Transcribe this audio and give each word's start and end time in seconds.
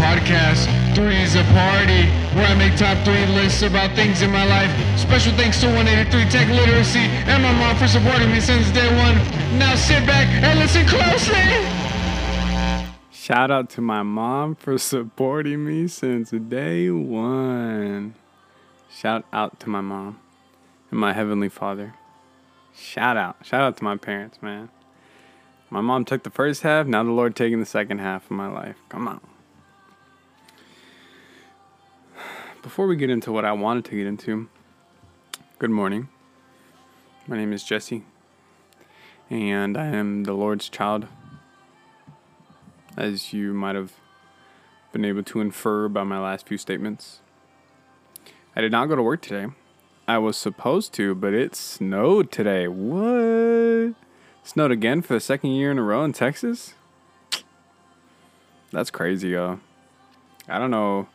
podcast. 0.00 0.64
Three 0.94 1.20
is 1.20 1.36
a 1.36 1.44
party 1.52 2.08
where 2.34 2.48
I 2.48 2.54
make 2.56 2.74
top 2.76 2.96
three 3.04 3.26
lists 3.26 3.62
about 3.62 3.94
things 3.94 4.22
in 4.22 4.30
my 4.30 4.44
life. 4.46 4.72
Special 4.98 5.32
thanks 5.34 5.60
to 5.60 5.66
183 5.66 6.24
Tech 6.30 6.48
Literacy 6.48 7.06
and 7.28 7.42
my 7.42 7.52
mom 7.52 7.76
for 7.76 7.86
supporting 7.86 8.32
me 8.32 8.40
since 8.40 8.70
day 8.72 8.88
one. 8.96 9.16
Now 9.58 9.76
sit 9.76 10.06
back 10.06 10.26
and 10.42 10.58
listen 10.58 10.86
closely. 10.86 11.44
Shout 13.12 13.50
out 13.50 13.68
to 13.70 13.80
my 13.80 14.02
mom 14.02 14.54
for 14.54 14.78
supporting 14.78 15.64
me 15.64 15.86
since 15.86 16.30
day 16.30 16.90
one. 16.90 18.14
Shout 18.90 19.24
out 19.32 19.60
to 19.60 19.68
my 19.68 19.82
mom 19.82 20.18
and 20.90 20.98
my 20.98 21.12
heavenly 21.12 21.48
father. 21.48 21.94
Shout 22.74 23.16
out. 23.16 23.36
Shout 23.44 23.60
out 23.60 23.76
to 23.76 23.84
my 23.84 23.96
parents, 23.96 24.40
man. 24.40 24.70
My 25.68 25.80
mom 25.80 26.04
took 26.04 26.24
the 26.24 26.30
first 26.30 26.62
half, 26.62 26.86
now 26.86 27.04
the 27.04 27.12
Lord 27.12 27.36
taking 27.36 27.60
the 27.60 27.66
second 27.66 27.98
half 27.98 28.24
of 28.24 28.32
my 28.32 28.48
life. 28.48 28.76
Come 28.88 29.06
on. 29.06 29.20
Before 32.62 32.86
we 32.86 32.94
get 32.94 33.08
into 33.08 33.32
what 33.32 33.46
I 33.46 33.52
wanted 33.52 33.86
to 33.86 33.96
get 33.96 34.06
into, 34.06 34.46
good 35.58 35.70
morning. 35.70 36.10
My 37.26 37.38
name 37.38 37.54
is 37.54 37.64
Jesse, 37.64 38.04
and 39.30 39.78
I 39.78 39.86
am 39.86 40.24
the 40.24 40.34
Lord's 40.34 40.68
child 40.68 41.06
as 42.98 43.32
you 43.32 43.54
might 43.54 43.76
have 43.76 43.94
been 44.92 45.06
able 45.06 45.22
to 45.22 45.40
infer 45.40 45.88
by 45.88 46.04
my 46.04 46.20
last 46.20 46.46
few 46.46 46.58
statements. 46.58 47.20
I 48.54 48.60
did 48.60 48.72
not 48.72 48.90
go 48.90 48.96
to 48.96 49.02
work 49.02 49.22
today. 49.22 49.50
I 50.06 50.18
was 50.18 50.36
supposed 50.36 50.92
to, 50.94 51.14
but 51.14 51.32
it 51.32 51.56
snowed 51.56 52.30
today. 52.30 52.68
What? 52.68 53.94
Snowed 54.44 54.70
again 54.70 55.00
for 55.00 55.14
the 55.14 55.20
second 55.20 55.52
year 55.52 55.70
in 55.70 55.78
a 55.78 55.82
row 55.82 56.04
in 56.04 56.12
Texas? 56.12 56.74
That's 58.70 58.90
crazy, 58.90 59.28
yo. 59.28 59.60
I 60.46 60.58
don't 60.58 60.70
know 60.70 61.08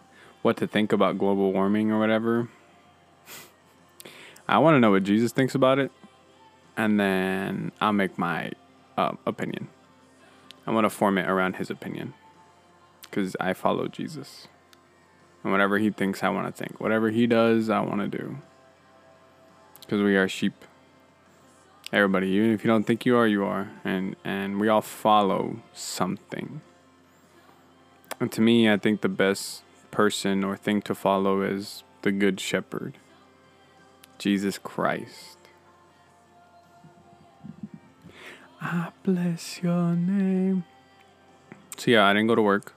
what 0.46 0.58
to 0.58 0.68
think 0.68 0.94
about 0.94 1.18
global 1.18 1.52
warming 1.52 1.90
or 1.92 1.98
whatever. 1.98 2.48
I 4.48 4.60
want 4.60 4.76
to 4.76 4.80
know 4.80 4.92
what 4.92 5.04
Jesus 5.04 5.32
thinks 5.32 5.56
about 5.56 5.80
it, 5.80 5.92
and 6.78 7.00
then 7.00 7.72
I'll 7.82 7.92
make 7.92 8.20
my 8.20 8.52
uh, 8.96 9.14
opinion. 9.26 9.70
I 10.68 10.72
want 10.72 10.86
to 10.86 10.92
form 10.92 11.18
it 11.18 11.28
around 11.28 11.56
his 11.56 11.72
opinion 11.72 12.14
because 13.02 13.36
I 13.40 13.54
follow 13.54 13.88
Jesus. 13.88 14.48
And 15.42 15.52
whatever 15.52 15.80
he 15.80 15.90
thinks, 15.90 16.22
I 16.22 16.30
want 16.30 16.46
to 16.46 16.64
think. 16.64 16.80
Whatever 16.80 17.10
he 17.10 17.26
does, 17.26 17.72
I 17.72 17.80
want 17.80 18.02
to 18.02 18.08
do. 18.08 18.38
Because 19.82 20.04
we 20.04 20.16
are 20.16 20.28
sheep. 20.28 20.54
Everybody, 21.92 22.28
even 22.28 22.52
if 22.52 22.64
you 22.64 22.68
don't 22.68 22.84
think 22.84 23.04
you 23.04 23.18
are, 23.18 23.26
you 23.26 23.44
are. 23.44 23.72
And, 23.84 24.16
and 24.24 24.60
we 24.60 24.68
all 24.68 24.82
follow 24.82 25.58
something. 25.74 26.62
And 28.20 28.32
to 28.32 28.42
me, 28.42 28.70
I 28.70 28.78
think 28.78 29.02
the 29.02 29.10
best 29.10 29.64
person 29.92 30.44
or 30.44 30.58
thing 30.58 30.82
to 30.84 30.96
follow 30.96 31.42
is 31.42 31.84
the 32.02 32.12
Good 32.12 32.40
Shepherd, 32.40 32.98
Jesus 34.18 34.58
Christ. 34.58 35.38
I 38.62 38.90
bless 39.04 39.62
your 39.62 39.96
name. 39.96 40.64
So 41.78 41.92
yeah, 41.92 42.06
I 42.06 42.14
didn't 42.14 42.28
go 42.28 42.36
to 42.36 42.42
work. 42.42 42.74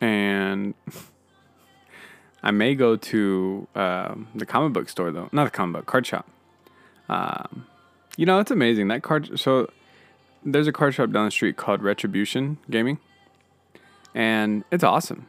And 0.00 0.74
I 2.42 2.50
may 2.50 2.74
go 2.74 2.96
to 2.96 3.66
um, 3.74 4.28
the 4.34 4.46
comic 4.46 4.72
book 4.72 4.88
store 4.88 5.10
though. 5.10 5.28
Not 5.32 5.44
the 5.44 5.50
comic 5.50 5.80
book, 5.80 5.86
card 5.86 6.06
shop. 6.06 6.28
Um, 7.08 7.66
you 8.16 8.26
know, 8.26 8.38
it's 8.38 8.50
amazing. 8.50 8.88
That 8.88 9.02
card 9.02 9.38
so 9.38 9.70
there's 10.44 10.66
a 10.66 10.72
card 10.72 10.94
shop 10.94 11.10
down 11.10 11.24
the 11.24 11.30
street 11.30 11.56
called 11.56 11.82
Retribution 11.82 12.58
Gaming. 12.70 12.98
And 14.14 14.64
it's 14.70 14.84
awesome. 14.84 15.26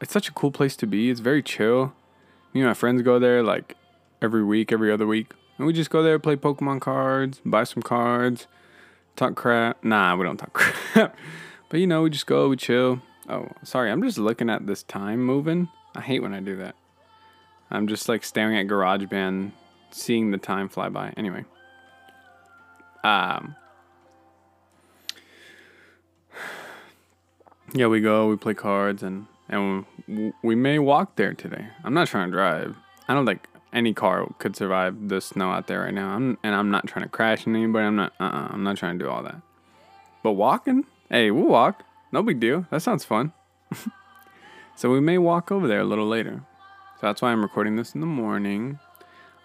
It's 0.00 0.12
such 0.12 0.28
a 0.28 0.32
cool 0.32 0.50
place 0.50 0.76
to 0.76 0.86
be. 0.86 1.10
It's 1.10 1.20
very 1.20 1.42
chill. 1.42 1.94
Me 2.52 2.60
and 2.60 2.68
my 2.68 2.74
friends 2.74 3.02
go 3.02 3.18
there 3.18 3.42
like 3.42 3.76
every 4.20 4.44
week, 4.44 4.72
every 4.72 4.92
other 4.92 5.06
week. 5.06 5.32
And 5.58 5.66
we 5.66 5.72
just 5.72 5.90
go 5.90 6.02
there, 6.02 6.18
play 6.18 6.36
Pokemon 6.36 6.80
cards, 6.80 7.40
buy 7.44 7.64
some 7.64 7.82
cards, 7.82 8.46
talk 9.16 9.34
crap. 9.36 9.82
Nah, 9.82 10.16
we 10.16 10.24
don't 10.24 10.36
talk 10.36 10.52
crap. 10.92 11.16
but 11.70 11.80
you 11.80 11.86
know, 11.86 12.02
we 12.02 12.10
just 12.10 12.26
go, 12.26 12.48
we 12.48 12.56
chill. 12.56 13.00
Oh, 13.28 13.48
sorry, 13.62 13.90
I'm 13.90 14.02
just 14.02 14.18
looking 14.18 14.50
at 14.50 14.66
this 14.66 14.82
time 14.82 15.24
moving. 15.24 15.68
I 15.94 16.02
hate 16.02 16.20
when 16.20 16.34
I 16.34 16.40
do 16.40 16.56
that. 16.56 16.76
I'm 17.70 17.88
just 17.88 18.08
like 18.08 18.22
staring 18.22 18.56
at 18.56 18.66
GarageBand, 18.66 19.50
seeing 19.90 20.30
the 20.30 20.38
time 20.38 20.68
fly 20.68 20.88
by. 20.88 21.12
Anyway. 21.16 21.44
Um. 23.02 23.56
Yeah, 27.72 27.86
we 27.86 28.00
go, 28.00 28.28
we 28.28 28.36
play 28.36 28.54
cards, 28.54 29.02
and 29.02 29.26
and 29.48 29.84
we 30.42 30.54
may 30.54 30.78
walk 30.78 31.16
there 31.16 31.34
today. 31.34 31.68
I'm 31.84 31.94
not 31.94 32.08
trying 32.08 32.28
to 32.28 32.32
drive. 32.32 32.76
I 33.08 33.14
don't 33.14 33.26
think 33.26 33.46
any 33.72 33.92
car 33.92 34.26
could 34.38 34.56
survive 34.56 35.08
the 35.08 35.20
snow 35.20 35.50
out 35.50 35.66
there 35.66 35.82
right 35.82 35.94
now. 35.94 36.10
I'm, 36.10 36.38
and 36.42 36.54
I'm 36.54 36.70
not 36.70 36.86
trying 36.86 37.04
to 37.04 37.08
crash 37.08 37.46
into 37.46 37.58
anybody. 37.58 37.86
I'm 37.86 37.96
not. 37.96 38.12
Uh-uh, 38.18 38.48
I'm 38.50 38.62
not 38.62 38.76
trying 38.76 38.98
to 38.98 39.04
do 39.04 39.10
all 39.10 39.22
that. 39.22 39.40
But 40.22 40.32
walking, 40.32 40.84
hey, 41.10 41.30
we'll 41.30 41.46
walk. 41.46 41.84
No 42.12 42.22
big 42.22 42.40
deal. 42.40 42.66
That 42.70 42.82
sounds 42.82 43.04
fun. 43.04 43.32
so 44.76 44.90
we 44.90 45.00
may 45.00 45.18
walk 45.18 45.52
over 45.52 45.68
there 45.68 45.80
a 45.80 45.84
little 45.84 46.06
later. 46.06 46.42
So 47.00 47.06
that's 47.06 47.20
why 47.20 47.30
I'm 47.30 47.42
recording 47.42 47.76
this 47.76 47.94
in 47.94 48.00
the 48.00 48.06
morning, 48.06 48.78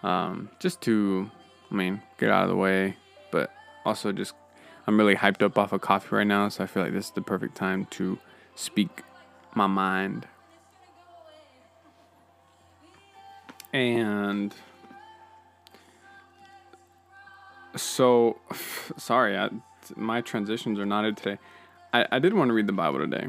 um, 0.02 0.48
just 0.58 0.80
to, 0.82 1.30
I 1.70 1.74
mean, 1.74 2.02
get 2.18 2.30
out 2.30 2.44
of 2.44 2.48
the 2.48 2.56
way. 2.56 2.96
But 3.30 3.52
also 3.84 4.10
just, 4.10 4.34
I'm 4.86 4.98
really 4.98 5.16
hyped 5.16 5.42
up 5.42 5.58
off 5.58 5.72
of 5.72 5.80
coffee 5.80 6.16
right 6.16 6.26
now. 6.26 6.48
So 6.48 6.64
I 6.64 6.66
feel 6.66 6.82
like 6.82 6.92
this 6.92 7.06
is 7.06 7.12
the 7.12 7.22
perfect 7.22 7.54
time 7.54 7.86
to 7.92 8.18
speak 8.54 9.02
my 9.54 9.66
mind 9.66 10.26
And 13.72 14.54
so, 17.74 18.38
sorry, 18.96 19.36
I, 19.36 19.50
my 19.96 20.20
transitions 20.20 20.78
are 20.78 20.86
not 20.86 21.04
it 21.04 21.16
today. 21.16 21.38
I, 21.92 22.06
I 22.12 22.18
did 22.18 22.34
want 22.34 22.48
to 22.48 22.54
read 22.54 22.66
the 22.66 22.72
Bible 22.72 22.98
today. 22.98 23.28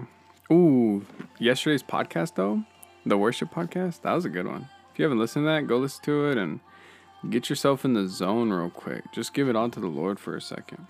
Ooh, 0.52 1.06
yesterday's 1.40 1.84
podcast, 1.84 2.36
though, 2.36 2.64
the 3.06 3.18
worship 3.18 3.52
podcast, 3.52 4.02
that 4.02 4.14
was 4.14 4.26
a 4.26 4.30
good 4.30 4.46
one. 4.46 4.68
If 4.92 5.00
you 5.00 5.04
haven't 5.04 5.20
listened 5.20 5.44
to 5.44 5.48
that, 5.48 5.68
go 5.68 5.78
listen 5.78 6.04
to 6.06 6.30
it 6.30 6.38
and 6.38 6.60
get 7.30 7.50
yourself 7.50 7.86
in 7.86 7.94
the 7.94 8.08
zone 8.08 8.52
real 8.52 8.70
quick. 8.70 9.12
Just 9.14 9.34
give 9.34 9.48
it 9.48 9.56
all 9.56 9.70
to 9.70 9.80
the 9.80 9.88
Lord 9.88 10.20
for 10.20 10.36
a 10.36 10.42
second. 10.42 10.86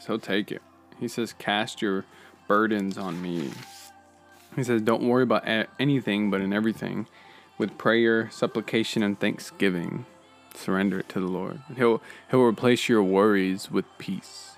So 0.00 0.16
take 0.16 0.50
it. 0.50 0.62
He 0.98 1.08
says, 1.08 1.32
Cast 1.32 1.80
your 1.80 2.04
burdens 2.48 2.98
on 2.98 3.22
me. 3.22 3.50
He 4.56 4.64
says, 4.64 4.82
Don't 4.82 5.06
worry 5.06 5.22
about 5.22 5.46
anything, 5.78 6.30
but 6.30 6.40
in 6.40 6.52
everything 6.52 7.06
with 7.58 7.76
prayer, 7.78 8.30
supplication, 8.30 9.02
and 9.02 9.20
thanksgiving. 9.20 10.06
Surrender 10.54 11.00
it 11.00 11.08
to 11.10 11.20
the 11.20 11.26
Lord. 11.26 11.60
He'll 11.76 12.02
He'll 12.30 12.42
replace 12.42 12.88
your 12.88 13.02
worries 13.02 13.70
with 13.70 13.84
peace. 13.98 14.52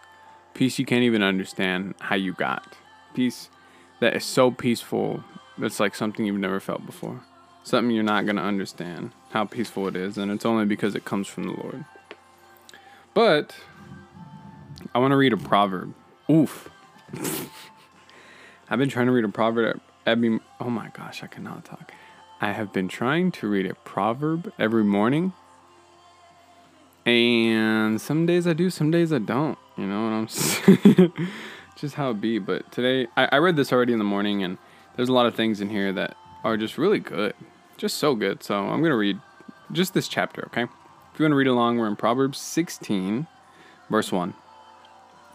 Peace 0.55 0.79
you 0.79 0.87
can't 0.87 1.03
even 1.03 1.23
understand 1.23 1.95
how 2.01 2.17
you 2.17 2.33
got. 2.33 2.77
Peace 3.15 3.51
that 4.01 4.17
is 4.17 4.25
so 4.25 4.51
peaceful 4.51 5.23
that's 5.59 5.81
like 5.81 5.95
something 5.95 6.25
you've 6.25 6.37
never 6.37 6.61
felt 6.61 6.87
before. 6.87 7.21
Something 7.65 7.95
you're 7.95 8.05
not 8.05 8.27
gonna 8.27 8.43
understand 8.43 9.13
how 9.31 9.45
peaceful 9.45 9.87
it 9.89 9.97
is, 9.97 10.17
and 10.17 10.31
it's 10.31 10.47
only 10.47 10.65
because 10.65 10.95
it 10.95 11.05
comes 11.05 11.29
from 11.29 11.45
the 11.45 11.53
Lord. 11.53 11.85
But 13.15 13.55
I 14.95 14.99
want 14.99 15.13
to 15.13 15.17
read 15.17 15.33
a 15.33 15.37
proverb. 15.37 15.95
Oof. 16.31 16.69
I've 18.69 18.79
been 18.79 18.89
trying 18.89 19.07
to 19.07 19.13
read 19.13 19.25
a 19.25 19.29
proverb. 19.29 19.81
Every, 20.05 20.41
oh 20.61 20.71
my 20.71 20.89
gosh, 20.89 21.23
I 21.23 21.27
cannot 21.27 21.65
talk. 21.65 21.93
I 22.41 22.53
have 22.53 22.73
been 22.73 22.89
trying 22.89 23.33
to 23.33 23.49
read 23.49 23.67
a 23.67 23.75
proverb 23.75 24.53
every 24.59 24.85
morning. 24.85 25.33
And 27.07 28.01
some 28.01 28.27
days 28.27 28.47
I 28.47 28.53
do, 28.53 28.71
some 28.71 28.91
days 28.91 29.13
I 29.13 29.19
don't. 29.19 29.59
You 29.77 29.87
know 29.87 30.05
what 30.05 30.13
I'm 30.13 30.29
saying? 30.29 31.13
just 31.77 31.95
how 31.95 32.11
it 32.11 32.21
be. 32.21 32.39
But 32.39 32.71
today, 32.73 33.09
I, 33.17 33.29
I 33.33 33.39
read 33.39 33.57
this 33.57 33.73
already 33.73 33.93
in 33.93 33.99
the 33.99 34.05
morning, 34.05 34.43
and 34.43 34.59
there's 34.97 35.09
a 35.09 35.13
lot 35.13 35.27
of 35.27 35.35
things 35.35 35.61
in 35.61 35.71
here 35.71 35.93
that 35.93 36.17
are 36.45 36.57
just 36.57 36.79
really 36.79 36.99
good. 36.99 37.35
Just 37.77 37.97
so 37.97 38.15
good. 38.15 38.43
So 38.43 38.57
I'm 38.57 38.81
going 38.81 38.91
to 38.91 38.97
read 38.97 39.19
just 39.73 39.95
this 39.95 40.09
chapter, 40.09 40.45
okay? 40.47 40.63
If 40.63 41.19
you 41.19 41.25
want 41.25 41.33
to 41.33 41.37
read 41.37 41.47
along, 41.47 41.79
we're 41.79 41.89
in 41.89 41.97
Proverbs 41.97 42.39
16, 42.39 43.27
verse 43.91 44.13
1, 44.13 44.35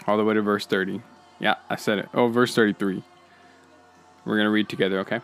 all 0.07 0.17
the 0.17 0.23
way 0.23 0.33
to 0.33 0.41
verse 0.41 0.65
30. 0.65 1.01
Yeah, 1.39 1.55
I 1.69 1.75
said 1.75 1.99
it. 1.99 2.09
Oh, 2.13 2.27
verse 2.27 2.55
33. 2.55 3.03
We're 4.25 4.35
going 4.35 4.45
to 4.45 4.51
read 4.51 4.69
together, 4.69 4.99
okay? 4.99 5.21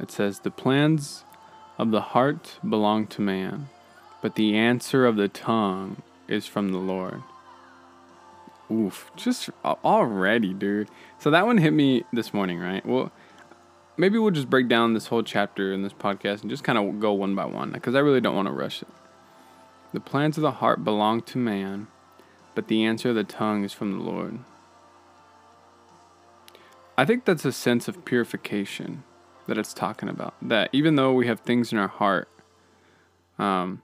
It 0.00 0.10
says, 0.10 0.40
The 0.40 0.50
plans 0.50 1.24
of 1.78 1.90
the 1.90 2.00
heart 2.00 2.58
belong 2.68 3.06
to 3.08 3.22
man, 3.22 3.68
but 4.20 4.34
the 4.34 4.56
answer 4.56 5.06
of 5.06 5.16
the 5.16 5.28
tongue 5.28 6.02
is 6.28 6.46
from 6.46 6.70
the 6.70 6.78
Lord. 6.78 7.22
Oof, 8.70 9.10
just 9.16 9.50
already, 9.64 10.54
dude. 10.54 10.88
So 11.18 11.30
that 11.30 11.46
one 11.46 11.58
hit 11.58 11.72
me 11.72 12.04
this 12.12 12.32
morning, 12.32 12.60
right? 12.60 12.84
Well, 12.86 13.10
maybe 13.96 14.18
we'll 14.18 14.30
just 14.30 14.48
break 14.48 14.68
down 14.68 14.94
this 14.94 15.08
whole 15.08 15.22
chapter 15.22 15.72
in 15.72 15.82
this 15.82 15.92
podcast 15.92 16.42
and 16.42 16.50
just 16.50 16.62
kind 16.62 16.78
of 16.78 17.00
go 17.00 17.12
one 17.12 17.34
by 17.34 17.46
one 17.46 17.72
because 17.72 17.94
I 17.94 17.98
really 17.98 18.20
don't 18.20 18.36
want 18.36 18.46
to 18.46 18.52
rush 18.52 18.82
it. 18.82 18.88
The 19.92 20.00
plans 20.00 20.36
of 20.36 20.42
the 20.42 20.52
heart 20.52 20.84
belong 20.84 21.22
to 21.22 21.38
man, 21.38 21.88
but 22.54 22.68
the 22.68 22.84
answer 22.84 23.10
of 23.10 23.16
the 23.16 23.24
tongue 23.24 23.64
is 23.64 23.72
from 23.72 23.92
the 23.92 23.98
Lord. 23.98 24.38
I 26.96 27.04
think 27.04 27.24
that's 27.24 27.44
a 27.44 27.52
sense 27.52 27.88
of 27.88 28.04
purification 28.04 29.04
that 29.46 29.58
it's 29.58 29.74
talking 29.74 30.08
about. 30.08 30.34
That 30.42 30.68
even 30.72 30.96
though 30.96 31.12
we 31.12 31.26
have 31.26 31.40
things 31.40 31.72
in 31.72 31.78
our 31.78 31.88
heart, 31.88 32.28
um, 33.38 33.82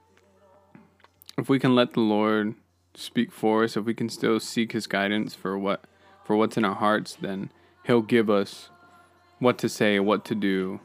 if 1.38 1.49
we 1.49 1.58
can 1.58 1.75
let 1.75 1.94
the 1.94 2.00
Lord 2.00 2.55
speak 2.94 3.32
for 3.32 3.64
us, 3.64 3.76
if 3.76 3.85
we 3.85 3.94
can 3.94 4.08
still 4.08 4.38
seek 4.38 4.73
His 4.73 4.87
guidance 4.87 5.35
for 5.35 5.58
what 5.58 5.85
for 6.25 6.37
what's 6.37 6.56
in 6.56 6.64
our 6.64 6.75
hearts, 6.75 7.17
then 7.20 7.50
He'll 7.87 8.03
give 8.03 8.29
us 8.29 8.69
what 9.38 9.58
to 9.58 9.69
say, 9.69 9.99
what 9.99 10.25
to 10.26 10.35
do, 10.35 10.81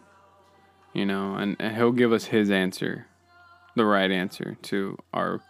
you 0.94 1.06
know, 1.06 1.35
and, 1.35 1.56
and 1.59 1.75
He'll 1.75 1.91
give 1.91 2.13
us 2.13 2.25
His 2.25 2.50
answer, 2.50 3.07
the 3.75 3.85
right 3.85 4.12
answer 4.12 4.57
to 4.63 4.97
our 5.13 5.41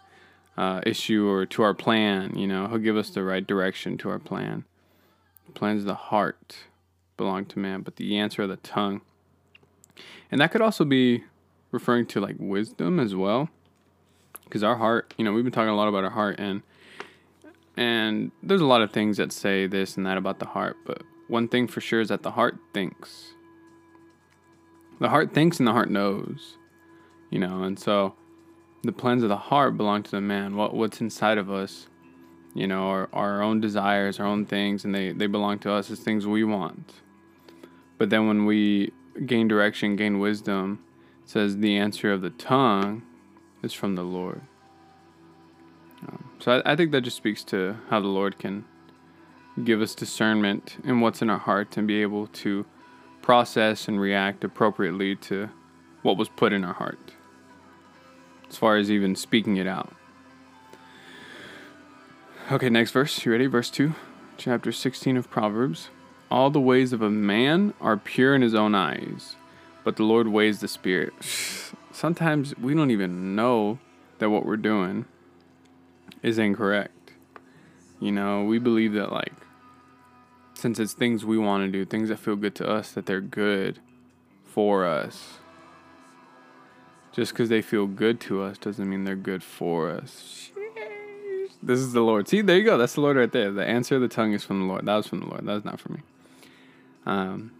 uh, 0.56 0.80
issue 0.86 1.28
or 1.28 1.46
to 1.46 1.62
our 1.62 1.74
plan. 1.74 2.36
You 2.36 2.46
know, 2.46 2.66
He'll 2.68 2.78
give 2.78 2.96
us 2.96 3.10
the 3.10 3.22
right 3.22 3.46
direction 3.46 3.98
to 3.98 4.10
our 4.10 4.18
plan. 4.18 4.64
The 5.46 5.52
plans 5.52 5.82
of 5.82 5.86
the 5.86 5.94
heart 5.94 6.58
belong 7.16 7.46
to 7.46 7.58
man, 7.58 7.82
but 7.82 7.96
the 7.96 8.18
answer 8.18 8.42
of 8.42 8.48
the 8.48 8.56
tongue. 8.56 9.00
And 10.30 10.40
that 10.40 10.50
could 10.50 10.62
also 10.62 10.84
be 10.84 11.24
referring 11.72 12.06
to 12.06 12.20
like 12.20 12.36
wisdom 12.38 13.00
as 13.00 13.14
well 13.14 13.48
because 14.44 14.62
our 14.62 14.76
heart 14.76 15.14
you 15.16 15.24
know 15.24 15.32
we've 15.32 15.44
been 15.44 15.52
talking 15.52 15.70
a 15.70 15.74
lot 15.74 15.88
about 15.88 16.04
our 16.04 16.10
heart 16.10 16.36
and 16.38 16.62
and 17.78 18.30
there's 18.42 18.60
a 18.60 18.66
lot 18.66 18.82
of 18.82 18.92
things 18.92 19.16
that 19.16 19.32
say 19.32 19.66
this 19.66 19.96
and 19.96 20.04
that 20.04 20.18
about 20.18 20.38
the 20.38 20.46
heart 20.46 20.76
but 20.84 21.02
one 21.28 21.48
thing 21.48 21.66
for 21.66 21.80
sure 21.80 22.02
is 22.02 22.08
that 22.08 22.22
the 22.22 22.32
heart 22.32 22.58
thinks 22.74 23.32
the 25.00 25.08
heart 25.08 25.32
thinks 25.32 25.58
and 25.58 25.66
the 25.66 25.72
heart 25.72 25.90
knows 25.90 26.58
you 27.32 27.40
know 27.40 27.64
and 27.64 27.78
so 27.78 28.14
the 28.84 28.92
plans 28.92 29.22
of 29.22 29.28
the 29.28 29.36
heart 29.36 29.76
belong 29.76 30.02
to 30.02 30.10
the 30.10 30.20
man. 30.20 30.56
What 30.56 30.74
what's 30.74 31.00
inside 31.00 31.38
of 31.38 31.50
us 31.50 31.88
you 32.54 32.66
know 32.66 32.88
our, 32.88 33.08
our 33.12 33.42
own 33.42 33.60
desires 33.60 34.20
our 34.20 34.26
own 34.26 34.44
things 34.44 34.84
and 34.84 34.94
they 34.94 35.10
they 35.12 35.26
belong 35.26 35.58
to 35.60 35.72
us 35.72 35.90
as 35.90 35.98
things 35.98 36.26
we 36.26 36.44
want. 36.44 36.92
But 37.98 38.10
then 38.10 38.28
when 38.28 38.44
we 38.44 38.92
gain 39.26 39.48
direction 39.48 39.96
gain 39.96 40.20
wisdom 40.20 40.84
says 41.24 41.58
the 41.58 41.76
answer 41.76 42.12
of 42.12 42.20
the 42.20 42.30
tongue 42.30 43.02
is 43.62 43.72
from 43.72 43.94
the 43.94 44.02
Lord. 44.02 44.42
Um, 46.06 46.30
so 46.40 46.60
I, 46.64 46.72
I 46.72 46.76
think 46.76 46.92
that 46.92 47.02
just 47.02 47.16
speaks 47.16 47.44
to 47.44 47.76
how 47.88 48.00
the 48.00 48.08
Lord 48.08 48.38
can 48.38 48.64
give 49.64 49.80
us 49.80 49.94
discernment 49.94 50.76
in 50.84 51.00
what's 51.00 51.22
in 51.22 51.30
our 51.30 51.38
heart 51.38 51.76
and 51.76 51.86
be 51.86 52.02
able 52.02 52.26
to 52.26 52.66
process 53.20 53.86
and 53.86 54.00
react 54.00 54.42
appropriately 54.44 55.14
to 55.14 55.48
what 56.02 56.16
was 56.16 56.28
put 56.28 56.52
in 56.52 56.64
our 56.64 56.72
heart, 56.72 57.12
as 58.52 58.58
far 58.58 58.76
as 58.76 58.90
even 58.90 59.16
speaking 59.16 59.56
it 59.56 59.66
out. 59.66 59.94
Okay, 62.50 62.68
next 62.68 62.90
verse. 62.90 63.24
You 63.24 63.32
ready? 63.32 63.46
Verse 63.46 63.70
2, 63.70 63.94
chapter 64.36 64.70
16 64.70 65.16
of 65.16 65.30
Proverbs. 65.30 65.88
All 66.30 66.50
the 66.50 66.60
ways 66.60 66.92
of 66.92 67.00
a 67.00 67.10
man 67.10 67.72
are 67.80 67.96
pure 67.96 68.34
in 68.34 68.42
his 68.42 68.54
own 68.54 68.74
eyes, 68.74 69.36
but 69.84 69.96
the 69.96 70.02
Lord 70.02 70.28
weighs 70.28 70.60
the 70.60 70.68
spirit. 70.68 71.14
Sometimes 71.92 72.54
we 72.58 72.74
don't 72.74 72.90
even 72.90 73.34
know 73.34 73.78
that 74.18 74.28
what 74.28 74.44
we're 74.44 74.58
doing 74.58 75.06
is 76.22 76.38
incorrect. 76.38 77.12
You 78.00 78.12
know, 78.12 78.44
we 78.44 78.58
believe 78.58 78.92
that, 78.92 79.12
like, 79.12 79.32
since 80.54 80.78
it's 80.78 80.92
things 80.92 81.24
we 81.24 81.38
want 81.38 81.64
to 81.64 81.72
do, 81.72 81.86
things 81.86 82.10
that 82.10 82.18
feel 82.18 82.36
good 82.36 82.54
to 82.56 82.68
us, 82.68 82.92
that 82.92 83.06
they're 83.06 83.22
good 83.22 83.78
for 84.44 84.84
us. 84.84 85.38
Just 87.12 87.32
because 87.32 87.48
they 87.48 87.60
feel 87.60 87.86
good 87.86 88.20
to 88.20 88.42
us 88.42 88.56
doesn't 88.58 88.88
mean 88.88 89.04
they're 89.04 89.14
good 89.16 89.42
for 89.42 89.90
us. 89.90 90.50
This 91.62 91.78
is 91.78 91.92
the 91.92 92.00
Lord. 92.00 92.26
See, 92.26 92.40
there 92.40 92.56
you 92.56 92.64
go. 92.64 92.76
That's 92.76 92.94
the 92.94 93.02
Lord 93.02 93.16
right 93.16 93.30
there. 93.30 93.52
The 93.52 93.64
answer 93.64 93.96
of 93.96 94.00
the 94.00 94.08
tongue 94.08 94.32
is 94.32 94.42
from 94.42 94.60
the 94.60 94.66
Lord. 94.66 94.86
That 94.86 94.96
was 94.96 95.06
from 95.06 95.20
the 95.20 95.26
Lord. 95.26 95.46
That 95.46 95.54
was 95.54 95.64
not 95.64 95.78
from 95.78 95.94
me. 95.94 96.00
Um, 97.06 97.52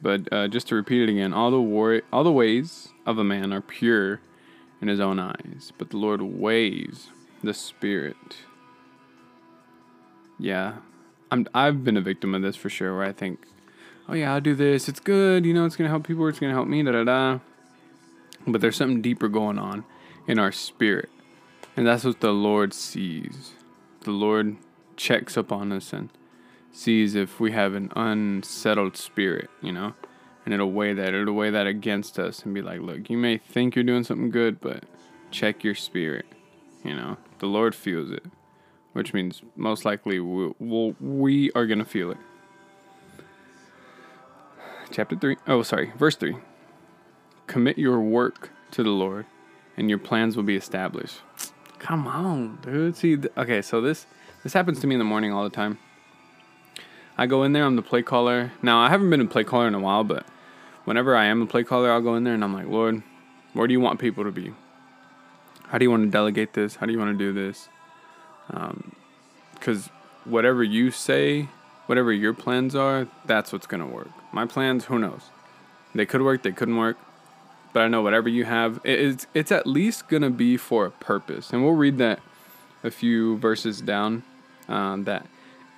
but 0.00 0.30
uh, 0.32 0.48
just 0.48 0.68
to 0.68 0.74
repeat 0.74 1.02
it 1.02 1.08
again, 1.10 1.32
all 1.32 1.50
the 1.50 1.60
war- 1.60 2.02
all 2.12 2.22
the 2.22 2.32
ways 2.32 2.88
of 3.06 3.18
a 3.18 3.24
man 3.24 3.52
are 3.52 3.60
pure 3.60 4.20
in 4.80 4.88
his 4.88 5.00
own 5.00 5.18
eyes, 5.18 5.72
but 5.78 5.90
the 5.90 5.96
Lord 5.96 6.20
weighs 6.20 7.08
the 7.42 7.54
spirit. 7.54 8.36
Yeah, 10.38 10.74
I'm. 11.30 11.46
I've 11.54 11.84
been 11.84 11.96
a 11.96 12.02
victim 12.02 12.34
of 12.34 12.42
this 12.42 12.56
for 12.56 12.68
sure. 12.68 12.94
Where 12.96 13.06
I 13.06 13.12
think, 13.12 13.46
oh 14.08 14.14
yeah, 14.14 14.34
I'll 14.34 14.40
do 14.40 14.54
this. 14.54 14.88
It's 14.88 15.00
good. 15.00 15.46
You 15.46 15.54
know, 15.54 15.64
it's 15.64 15.76
gonna 15.76 15.90
help 15.90 16.06
people. 16.06 16.26
It's 16.28 16.38
gonna 16.38 16.52
help 16.52 16.68
me. 16.68 16.82
Da 16.82 16.92
da 16.92 17.04
da. 17.04 17.38
But 18.46 18.60
there's 18.60 18.76
something 18.76 19.00
deeper 19.00 19.28
going 19.28 19.58
on 19.58 19.84
in 20.26 20.38
our 20.38 20.52
spirit, 20.52 21.10
and 21.76 21.86
that's 21.86 22.04
what 22.04 22.20
the 22.20 22.32
Lord 22.32 22.74
sees. 22.74 23.52
The 24.00 24.10
Lord 24.10 24.56
checks 24.96 25.36
up 25.36 25.50
on 25.50 25.72
us 25.72 25.92
and 25.92 26.10
sees 26.72 27.14
if 27.14 27.40
we 27.40 27.52
have 27.52 27.74
an 27.74 27.90
unsettled 27.96 28.96
spirit, 28.96 29.48
you 29.62 29.72
know, 29.72 29.94
and 30.44 30.52
it'll 30.52 30.72
weigh 30.72 30.92
that, 30.92 31.14
it'll 31.14 31.34
weigh 31.34 31.50
that 31.50 31.66
against 31.66 32.18
us 32.18 32.42
and 32.42 32.54
be 32.54 32.62
like, 32.62 32.80
look, 32.80 33.08
you 33.08 33.16
may 33.16 33.38
think 33.38 33.74
you're 33.74 33.84
doing 33.84 34.04
something 34.04 34.30
good, 34.30 34.60
but 34.60 34.84
check 35.30 35.64
your 35.64 35.74
spirit, 35.74 36.26
you 36.82 36.94
know. 36.94 37.16
The 37.38 37.46
Lord 37.46 37.74
feels 37.74 38.10
it, 38.10 38.24
which 38.92 39.14
means 39.14 39.42
most 39.56 39.84
likely 39.84 40.20
we'll, 40.20 40.54
we'll 40.58 40.94
we 41.00 41.50
are 41.52 41.66
gonna 41.66 41.84
feel 41.84 42.10
it. 42.10 42.18
Chapter 44.90 45.16
3, 45.16 45.36
oh, 45.46 45.62
sorry, 45.62 45.92
verse 45.96 46.16
three. 46.16 46.36
Commit 47.46 47.78
your 47.78 48.00
work 48.00 48.50
to 48.72 48.82
the 48.82 48.90
Lord, 48.90 49.26
and 49.76 49.88
your 49.88 49.98
plans 49.98 50.36
will 50.36 50.44
be 50.44 50.56
established. 50.56 51.20
Come 51.78 52.06
on, 52.06 52.58
dude. 52.62 52.96
See, 52.96 53.18
okay, 53.36 53.60
so 53.60 53.80
this 53.80 54.06
this 54.42 54.52
happens 54.52 54.80
to 54.80 54.86
me 54.86 54.94
in 54.94 54.98
the 54.98 55.04
morning 55.04 55.32
all 55.32 55.44
the 55.44 55.50
time. 55.50 55.78
I 57.16 57.26
go 57.26 57.44
in 57.44 57.52
there, 57.52 57.64
I'm 57.64 57.76
the 57.76 57.82
play 57.82 58.02
caller. 58.02 58.52
Now, 58.62 58.80
I 58.80 58.90
haven't 58.90 59.10
been 59.10 59.20
a 59.20 59.26
play 59.26 59.44
caller 59.44 59.68
in 59.68 59.74
a 59.74 59.80
while, 59.80 60.02
but 60.02 60.26
whenever 60.84 61.14
I 61.14 61.26
am 61.26 61.42
a 61.42 61.46
play 61.46 61.62
caller, 61.62 61.92
I'll 61.92 62.00
go 62.00 62.16
in 62.16 62.24
there 62.24 62.34
and 62.34 62.42
I'm 62.42 62.52
like, 62.52 62.66
Lord, 62.66 63.02
where 63.52 63.66
do 63.66 63.72
you 63.72 63.80
want 63.80 64.00
people 64.00 64.24
to 64.24 64.32
be? 64.32 64.52
How 65.68 65.78
do 65.78 65.84
you 65.84 65.90
want 65.90 66.04
to 66.04 66.10
delegate 66.10 66.54
this? 66.54 66.76
How 66.76 66.86
do 66.86 66.92
you 66.92 66.98
want 66.98 67.16
to 67.16 67.18
do 67.18 67.32
this? 67.32 67.68
Because 68.48 69.86
um, 69.86 69.92
whatever 70.24 70.64
you 70.64 70.90
say, 70.90 71.48
whatever 71.86 72.12
your 72.12 72.34
plans 72.34 72.74
are, 72.74 73.06
that's 73.24 73.52
what's 73.52 73.66
going 73.66 73.80
to 73.80 73.86
work. 73.86 74.10
My 74.32 74.46
plans, 74.46 74.86
who 74.86 74.98
knows? 74.98 75.22
They 75.94 76.06
could 76.06 76.22
work, 76.22 76.42
they 76.42 76.52
couldn't 76.52 76.76
work. 76.76 76.96
But 77.74 77.82
I 77.82 77.88
know 77.88 78.00
whatever 78.00 78.28
you 78.28 78.44
have, 78.44 78.80
it's, 78.84 79.26
it's 79.34 79.52
at 79.52 79.66
least 79.66 80.08
to 80.22 80.30
be 80.30 80.56
for 80.56 80.86
a 80.86 80.90
purpose. 80.90 81.52
And 81.52 81.62
we'll 81.62 81.72
read 81.72 81.98
that 81.98 82.20
a 82.82 82.90
few 82.90 83.36
verses 83.38 83.82
down 83.82 84.22
um, 84.68 85.04
that 85.04 85.26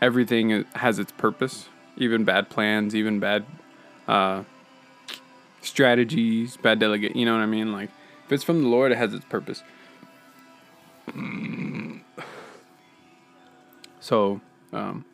everything 0.00 0.64
has 0.75 0.99
its 0.99 1.11
purpose, 1.11 1.68
even 1.97 2.25
bad 2.25 2.50
plans, 2.50 2.94
even 2.94 3.18
bad 3.18 3.47
uh, 4.06 4.44
strategies, 5.62 6.56
bad 6.59 6.78
delegate. 6.78 7.16
You 7.16 7.25
know 7.25 7.32
what 7.32 7.42
I 7.42 7.47
mean? 7.47 7.73
Like 7.73 7.90
if 8.26 8.32
it's 8.32 8.44
from 8.44 8.62
the 8.62 8.68
Lord, 8.68 8.92
it 8.92 8.99
has 8.99 9.14
its 9.14 9.25
purpose. 9.25 9.62
So, 14.00 14.40
um, 14.73 15.04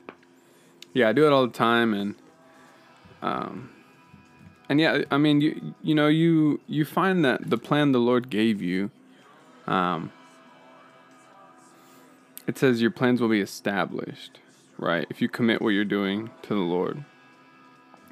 yeah, 0.94 1.08
I 1.08 1.12
do 1.12 1.26
it 1.26 1.32
all 1.32 1.46
the 1.46 1.52
time, 1.52 1.94
and 1.94 2.14
um, 3.22 3.70
and 4.72 4.80
yeah, 4.80 5.02
I 5.10 5.18
mean, 5.18 5.40
you 5.40 5.74
you 5.82 5.94
know, 5.94 6.08
you 6.08 6.60
you 6.66 6.84
find 6.84 7.24
that 7.24 7.48
the 7.48 7.58
plan 7.58 7.92
the 7.92 8.00
Lord 8.00 8.30
gave 8.30 8.60
you, 8.60 8.90
um, 9.66 10.10
it 12.46 12.58
says 12.58 12.82
your 12.82 12.90
plans 12.90 13.20
will 13.20 13.28
be 13.28 13.40
established 13.40 14.40
right? 14.82 15.06
If 15.08 15.22
you 15.22 15.28
commit 15.28 15.62
what 15.62 15.70
you're 15.70 15.84
doing 15.84 16.30
to 16.42 16.48
the 16.48 16.60
Lord. 16.60 17.04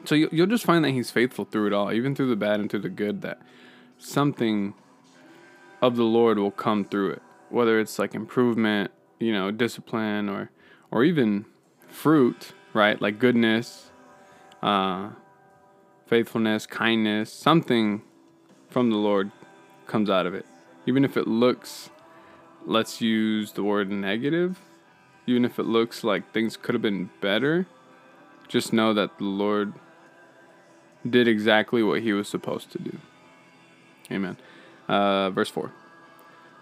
So 0.05 0.15
you, 0.15 0.29
you'll 0.33 0.47
just 0.47 0.65
find 0.65 0.85
that 0.85 0.93
He's 0.93 1.11
faithful 1.11 1.45
through 1.45 1.67
it 1.67 1.73
all, 1.73 1.93
even 1.93 2.15
through 2.15 2.29
the 2.29 2.37
bad 2.37 2.61
and 2.61 2.71
through 2.71 2.81
the 2.81 2.89
good, 2.89 3.23
that 3.23 3.41
something 3.99 4.75
of 5.83 5.97
the 5.97 6.05
Lord 6.05 6.39
will 6.39 6.53
come 6.53 6.85
through 6.85 7.11
it. 7.11 7.23
Whether 7.49 7.81
it's 7.81 7.99
like 7.99 8.15
improvement, 8.15 8.93
you 9.19 9.33
know, 9.33 9.51
discipline, 9.51 10.29
or 10.29 10.51
or 10.91 11.05
even 11.05 11.45
fruit, 11.89 12.53
right? 12.73 13.01
Like 13.03 13.19
goodness, 13.19 13.91
uh, 14.63 15.11
faithfulness, 16.11 16.67
kindness, 16.67 17.33
something 17.33 18.03
from 18.69 18.91
the 18.91 18.97
Lord 18.97 19.31
comes 19.87 20.11
out 20.11 20.27
of 20.27 20.35
it. 20.35 20.45
Even 20.85 21.05
if 21.05 21.17
it 21.17 21.29
looks, 21.29 21.89
let's 22.67 23.01
use 23.01 23.53
the 23.53 23.63
word 23.63 23.93
negative, 23.93 24.59
even 25.27 25.45
if 25.45 25.61
it 25.61 25.67
looks 25.67 26.03
like 26.03 26.33
things 26.33 26.57
could 26.57 26.75
have 26.75 26.83
been 26.83 27.11
better, 27.21 27.67
just 28.49 28.73
know 28.73 28.93
that 28.93 29.19
the 29.19 29.25
Lord 29.25 29.73
did 31.09 31.29
exactly 31.29 31.81
what 31.81 32.03
he 32.03 32.13
was 32.13 32.27
supposed 32.27 32.73
to 32.73 32.79
do. 32.81 32.99
Amen. 34.11 34.37
Uh, 34.89 35.31
verse 35.31 35.49
4. 35.49 35.71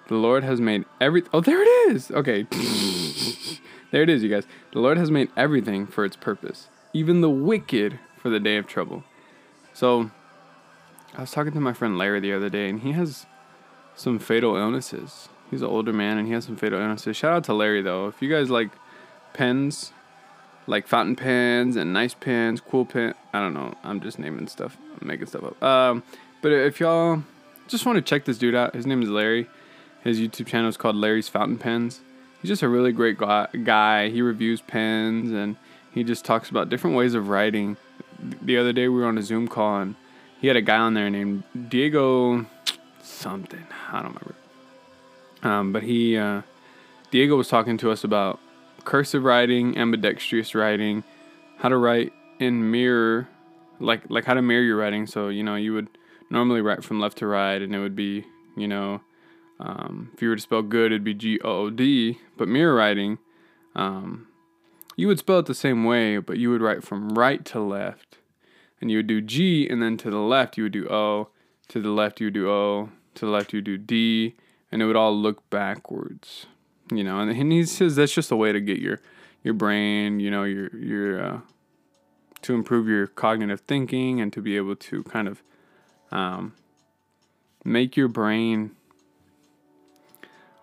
The 0.08 0.16
Lord 0.16 0.44
has 0.44 0.60
made 0.60 0.84
every. 1.00 1.22
Oh, 1.32 1.40
there 1.40 1.62
it 1.62 1.90
is! 1.90 2.10
Okay. 2.10 2.42
there 3.92 4.02
it 4.02 4.10
is, 4.10 4.22
you 4.22 4.28
guys. 4.28 4.46
The 4.72 4.80
Lord 4.80 4.98
has 4.98 5.10
made 5.10 5.30
everything 5.38 5.86
for 5.86 6.04
its 6.04 6.16
purpose, 6.16 6.68
even 6.92 7.22
the 7.22 7.30
wicked 7.30 7.98
for 8.18 8.28
the 8.28 8.40
day 8.40 8.58
of 8.58 8.66
trouble. 8.66 9.04
So, 9.78 10.10
I 11.16 11.20
was 11.20 11.30
talking 11.30 11.52
to 11.52 11.60
my 11.60 11.72
friend 11.72 11.96
Larry 11.96 12.18
the 12.18 12.32
other 12.32 12.48
day, 12.48 12.68
and 12.68 12.80
he 12.80 12.90
has 12.90 13.26
some 13.94 14.18
fatal 14.18 14.56
illnesses. 14.56 15.28
He's 15.52 15.62
an 15.62 15.68
older 15.68 15.92
man 15.92 16.18
and 16.18 16.26
he 16.26 16.34
has 16.34 16.46
some 16.46 16.56
fatal 16.56 16.80
illnesses. 16.80 17.16
Shout 17.16 17.32
out 17.32 17.44
to 17.44 17.54
Larry 17.54 17.80
though. 17.80 18.08
If 18.08 18.20
you 18.20 18.28
guys 18.28 18.50
like 18.50 18.70
pens, 19.34 19.92
like 20.66 20.88
fountain 20.88 21.14
pens 21.14 21.76
and 21.76 21.92
nice 21.92 22.12
pens, 22.12 22.60
cool 22.60 22.86
pen. 22.86 23.14
I 23.32 23.38
don't 23.38 23.54
know. 23.54 23.72
I'm 23.84 24.00
just 24.00 24.18
naming 24.18 24.48
stuff. 24.48 24.76
I'm 25.00 25.06
making 25.06 25.28
stuff 25.28 25.44
up. 25.44 25.62
Um, 25.62 26.02
but 26.42 26.50
if 26.50 26.80
y'all 26.80 27.22
just 27.68 27.86
want 27.86 27.96
to 27.98 28.02
check 28.02 28.24
this 28.24 28.36
dude 28.36 28.56
out, 28.56 28.74
his 28.74 28.84
name 28.84 29.00
is 29.00 29.08
Larry. 29.08 29.48
His 30.02 30.18
YouTube 30.18 30.48
channel 30.48 30.68
is 30.68 30.76
called 30.76 30.96
Larry's 30.96 31.28
Fountain 31.28 31.56
Pens. 31.56 32.00
He's 32.42 32.48
just 32.48 32.62
a 32.62 32.68
really 32.68 32.90
great 32.90 33.16
guy. 33.16 34.08
He 34.08 34.22
reviews 34.22 34.60
pens 34.60 35.30
and 35.30 35.54
he 35.92 36.02
just 36.02 36.24
talks 36.24 36.50
about 36.50 36.68
different 36.68 36.96
ways 36.96 37.14
of 37.14 37.28
writing. 37.28 37.76
The 38.18 38.56
other 38.56 38.72
day 38.72 38.88
we 38.88 39.00
were 39.00 39.06
on 39.06 39.18
a 39.18 39.22
Zoom 39.22 39.48
call 39.48 39.80
and 39.80 39.94
he 40.40 40.46
had 40.46 40.56
a 40.56 40.62
guy 40.62 40.78
on 40.78 40.94
there 40.94 41.10
named 41.10 41.42
Diego 41.68 42.46
something. 43.02 43.66
I 43.90 44.02
don't 44.02 44.14
remember. 44.14 44.34
Um, 45.42 45.72
but 45.72 45.82
he, 45.82 46.16
uh, 46.16 46.42
Diego 47.10 47.36
was 47.36 47.48
talking 47.48 47.76
to 47.78 47.90
us 47.90 48.04
about 48.04 48.40
cursive 48.84 49.24
writing, 49.24 49.76
ambidextrous 49.76 50.54
writing, 50.54 51.04
how 51.58 51.68
to 51.68 51.76
write 51.76 52.12
in 52.38 52.70
mirror, 52.70 53.28
like 53.80 54.02
like 54.08 54.24
how 54.24 54.34
to 54.34 54.42
mirror 54.42 54.62
your 54.62 54.76
writing. 54.76 55.06
So 55.06 55.28
you 55.28 55.42
know 55.42 55.56
you 55.56 55.74
would 55.74 55.88
normally 56.30 56.60
write 56.60 56.84
from 56.84 57.00
left 57.00 57.18
to 57.18 57.26
right, 57.26 57.60
and 57.60 57.74
it 57.74 57.78
would 57.78 57.96
be 57.96 58.24
you 58.56 58.68
know 58.68 59.00
um, 59.60 60.10
if 60.14 60.22
you 60.22 60.28
were 60.28 60.36
to 60.36 60.42
spell 60.42 60.62
good, 60.62 60.92
it'd 60.92 61.04
be 61.04 61.14
G 61.14 61.40
O 61.44 61.64
O 61.64 61.70
D. 61.70 62.18
But 62.36 62.48
mirror 62.48 62.74
writing, 62.74 63.18
um, 63.74 64.26
you 64.98 65.06
would 65.06 65.18
spell 65.18 65.38
it 65.38 65.46
the 65.46 65.54
same 65.54 65.84
way, 65.84 66.18
but 66.18 66.36
you 66.36 66.50
would 66.50 66.60
write 66.60 66.84
from 66.84 67.14
right 67.14 67.42
to 67.46 67.60
left, 67.60 68.18
and 68.80 68.90
you 68.90 68.98
would 68.98 69.06
do 69.06 69.22
G, 69.22 69.66
and 69.66 69.82
then 69.82 69.96
to 69.96 70.10
the 70.10 70.18
left 70.18 70.58
you 70.58 70.64
would 70.64 70.72
do 70.72 70.86
O, 70.88 71.28
to 71.68 71.80
the 71.80 71.90
left 71.90 72.20
you 72.20 72.26
would 72.26 72.34
do 72.34 72.50
O, 72.50 72.90
to 73.14 73.24
the 73.24 73.30
left 73.30 73.54
you 73.54 73.58
would 73.58 73.64
do 73.64 73.78
D, 73.78 74.34
and 74.70 74.82
it 74.82 74.84
would 74.84 74.96
all 74.96 75.16
look 75.16 75.48
backwards 75.48 76.46
you 76.92 77.04
know? 77.04 77.20
And 77.20 77.52
he 77.52 77.64
says 77.64 77.96
that's 77.96 78.12
just 78.12 78.30
a 78.30 78.36
way 78.36 78.52
to 78.52 78.60
get 78.60 78.78
your 78.78 79.00
your 79.44 79.54
brain 79.54 80.20
you 80.20 80.30
know 80.30 80.44
your 80.44 80.74
your 80.76 81.22
uh, 81.22 81.40
to 82.42 82.54
improve 82.54 82.88
your 82.88 83.06
cognitive 83.06 83.60
thinking 83.60 84.20
and 84.20 84.32
to 84.32 84.40
be 84.40 84.56
able 84.56 84.76
to 84.76 85.02
kind 85.04 85.28
of 85.28 85.42
um, 86.10 86.54
make 87.64 87.96
your 87.96 88.08
brain 88.08 88.72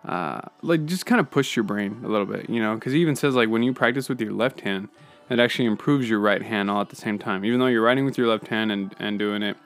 uh, 0.06 0.40
like 0.62 0.86
just 0.86 1.04
kind 1.06 1.20
of 1.20 1.30
push 1.30 1.56
your 1.56 1.64
brain 1.64 2.00
a 2.04 2.08
little 2.08 2.26
bit 2.26 2.48
you 2.48 2.60
know 2.60 2.74
because 2.74 2.92
he 2.92 3.00
even 3.00 3.16
says 3.16 3.34
like 3.34 3.48
when 3.48 3.62
you 3.62 3.72
practice 3.72 4.08
with 4.08 4.20
your 4.20 4.32
left 4.32 4.60
hand 4.60 4.88
it 5.28 5.40
actually 5.40 5.64
improves 5.64 6.08
your 6.08 6.20
right 6.20 6.42
hand 6.42 6.70
all 6.70 6.80
at 6.80 6.88
the 6.90 6.96
same 6.96 7.18
time 7.18 7.44
even 7.44 7.58
though 7.58 7.66
you're 7.66 7.82
writing 7.82 8.04
with 8.04 8.16
your 8.16 8.28
left 8.28 8.48
hand 8.48 8.70
and, 8.70 8.94
and 8.98 9.18
doing 9.18 9.42
it 9.42 9.56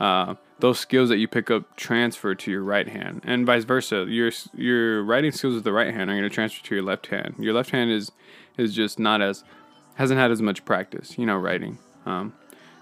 uh, 0.00 0.34
those 0.60 0.78
skills 0.78 1.08
that 1.08 1.18
you 1.18 1.28
pick 1.28 1.50
up 1.50 1.76
transfer 1.76 2.34
to 2.34 2.50
your 2.50 2.62
right 2.62 2.88
hand, 2.88 3.22
and 3.24 3.46
vice 3.46 3.64
versa. 3.64 4.06
Your 4.08 4.30
your 4.54 5.02
writing 5.02 5.32
skills 5.32 5.54
with 5.54 5.64
the 5.64 5.72
right 5.72 5.92
hand 5.92 6.10
are 6.10 6.14
going 6.14 6.22
to 6.22 6.30
transfer 6.30 6.64
to 6.66 6.74
your 6.74 6.84
left 6.84 7.08
hand. 7.08 7.34
Your 7.38 7.52
left 7.52 7.70
hand 7.70 7.90
is 7.90 8.10
is 8.56 8.74
just 8.74 8.98
not 8.98 9.20
as 9.20 9.44
hasn't 9.96 10.18
had 10.18 10.30
as 10.30 10.40
much 10.40 10.64
practice, 10.64 11.18
you 11.18 11.26
know, 11.26 11.36
writing. 11.36 11.78
Um, 12.06 12.34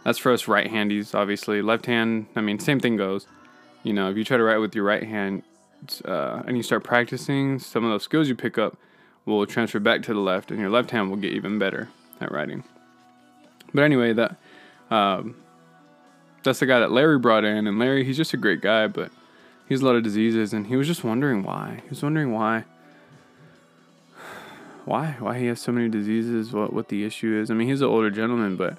that's 0.04 0.18
for 0.18 0.32
us 0.32 0.46
right 0.46 0.68
handies, 0.68 1.14
obviously. 1.14 1.62
Left 1.62 1.86
hand, 1.86 2.26
I 2.36 2.40
mean, 2.40 2.58
same 2.58 2.78
thing 2.78 2.96
goes. 2.96 3.26
You 3.82 3.92
know, 3.92 4.10
if 4.10 4.16
you 4.16 4.24
try 4.24 4.36
to 4.36 4.42
write 4.42 4.58
with 4.58 4.74
your 4.74 4.84
right 4.84 5.02
hand 5.02 5.42
uh, 6.04 6.42
and 6.46 6.56
you 6.56 6.62
start 6.62 6.84
practicing, 6.84 7.58
some 7.58 7.84
of 7.84 7.90
those 7.90 8.02
skills 8.02 8.28
you 8.28 8.34
pick 8.34 8.58
up 8.58 8.76
will 9.24 9.46
transfer 9.46 9.78
back 9.78 10.02
to 10.02 10.14
the 10.14 10.20
left, 10.20 10.50
and 10.50 10.58
your 10.58 10.70
left 10.70 10.90
hand 10.90 11.10
will 11.10 11.16
get 11.16 11.32
even 11.32 11.58
better 11.58 11.88
at 12.20 12.32
writing. 12.32 12.64
But 13.74 13.84
anyway, 13.84 14.12
that 14.14 14.36
um, 14.90 15.36
that's 16.42 16.60
the 16.60 16.66
guy 16.66 16.80
that 16.80 16.90
Larry 16.90 17.18
brought 17.18 17.44
in, 17.44 17.66
and 17.66 17.78
Larry, 17.78 18.04
he's 18.04 18.16
just 18.16 18.32
a 18.32 18.38
great 18.38 18.60
guy, 18.60 18.86
but 18.86 19.10
he 19.68 19.74
has 19.74 19.82
a 19.82 19.84
lot 19.84 19.96
of 19.96 20.02
diseases, 20.02 20.52
and 20.52 20.66
he 20.66 20.76
was 20.76 20.86
just 20.86 21.04
wondering 21.04 21.42
why. 21.42 21.80
He 21.82 21.90
was 21.90 22.02
wondering 22.02 22.32
why, 22.32 22.64
why, 24.84 25.16
why 25.18 25.38
he 25.38 25.46
has 25.46 25.60
so 25.60 25.72
many 25.72 25.88
diseases, 25.88 26.52
what 26.52 26.72
what 26.72 26.88
the 26.88 27.04
issue 27.04 27.38
is. 27.38 27.50
I 27.50 27.54
mean, 27.54 27.68
he's 27.68 27.82
an 27.82 27.88
older 27.88 28.10
gentleman, 28.10 28.56
but 28.56 28.78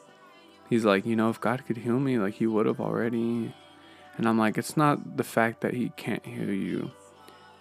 he's 0.69 0.85
like, 0.85 1.05
you 1.05 1.15
know, 1.15 1.29
if 1.29 1.39
God 1.39 1.65
could 1.67 1.77
heal 1.77 1.99
me, 1.99 2.17
like 2.17 2.35
he 2.35 2.47
would 2.47 2.65
have 2.65 2.79
already. 2.81 3.53
And 4.19 4.27
I'm 4.27 4.37
like, 4.37 4.57
it's 4.57 4.75
not 4.75 5.15
the 5.15 5.23
fact 5.23 5.61
that 5.61 5.73
he 5.73 5.93
can't 5.95 6.25
heal 6.25 6.51
you. 6.51 6.91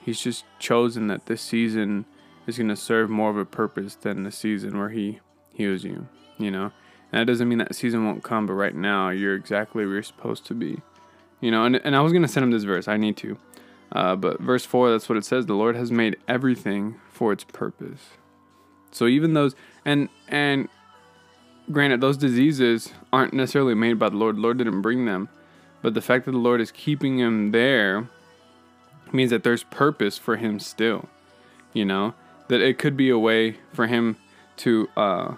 He's 0.04 0.20
just 0.20 0.44
chosen 0.58 1.06
that 1.06 1.26
this 1.26 1.40
season 1.40 2.04
is 2.48 2.58
going 2.58 2.68
to 2.68 2.74
serve 2.74 3.08
more 3.08 3.30
of 3.30 3.36
a 3.36 3.44
purpose 3.44 3.94
than 3.94 4.24
the 4.24 4.32
season 4.32 4.76
where 4.76 4.88
he 4.88 5.20
heals 5.52 5.84
you, 5.84 6.08
you 6.36 6.50
know? 6.50 6.72
And 7.12 7.20
that 7.20 7.26
doesn't 7.26 7.48
mean 7.48 7.58
that 7.58 7.76
season 7.76 8.04
won't 8.04 8.24
come, 8.24 8.46
but 8.46 8.54
right 8.54 8.74
now 8.74 9.10
you're 9.10 9.36
exactly 9.36 9.84
where 9.84 9.94
you're 9.94 10.02
supposed 10.02 10.46
to 10.46 10.54
be. 10.54 10.80
You 11.40 11.52
know, 11.52 11.64
and, 11.64 11.76
and 11.76 11.94
I 11.94 12.00
was 12.00 12.10
going 12.10 12.22
to 12.22 12.28
send 12.28 12.42
him 12.42 12.50
this 12.50 12.64
verse. 12.64 12.88
I 12.88 12.96
need 12.96 13.16
to. 13.18 13.38
Uh, 13.92 14.16
but 14.16 14.40
verse 14.40 14.64
4, 14.64 14.90
that's 14.90 15.08
what 15.08 15.16
it 15.16 15.24
says. 15.24 15.46
The 15.46 15.54
Lord 15.54 15.76
has 15.76 15.92
made 15.92 16.16
everything 16.26 16.96
for 17.08 17.32
its 17.32 17.44
purpose. 17.44 18.00
So 18.90 19.06
even 19.06 19.34
those, 19.34 19.54
and, 19.84 20.08
and 20.26 20.68
granted, 21.70 22.00
those 22.00 22.16
diseases 22.16 22.92
aren't 23.12 23.32
necessarily 23.32 23.74
made 23.74 24.00
by 24.00 24.08
the 24.08 24.16
Lord. 24.16 24.34
The 24.34 24.40
Lord 24.40 24.58
didn't 24.58 24.82
bring 24.82 25.04
them. 25.04 25.28
But 25.88 25.94
the 25.94 26.02
fact 26.02 26.26
that 26.26 26.32
the 26.32 26.36
Lord 26.36 26.60
is 26.60 26.70
keeping 26.70 27.18
him 27.18 27.50
there 27.50 28.08
means 29.10 29.30
that 29.30 29.42
there's 29.42 29.62
purpose 29.62 30.18
for 30.18 30.36
him 30.36 30.60
still. 30.60 31.08
You 31.72 31.86
know, 31.86 32.12
that 32.48 32.60
it 32.60 32.76
could 32.76 32.94
be 32.94 33.08
a 33.08 33.18
way 33.18 33.56
for 33.72 33.86
him 33.86 34.18
to, 34.58 34.90
uh, 34.98 35.36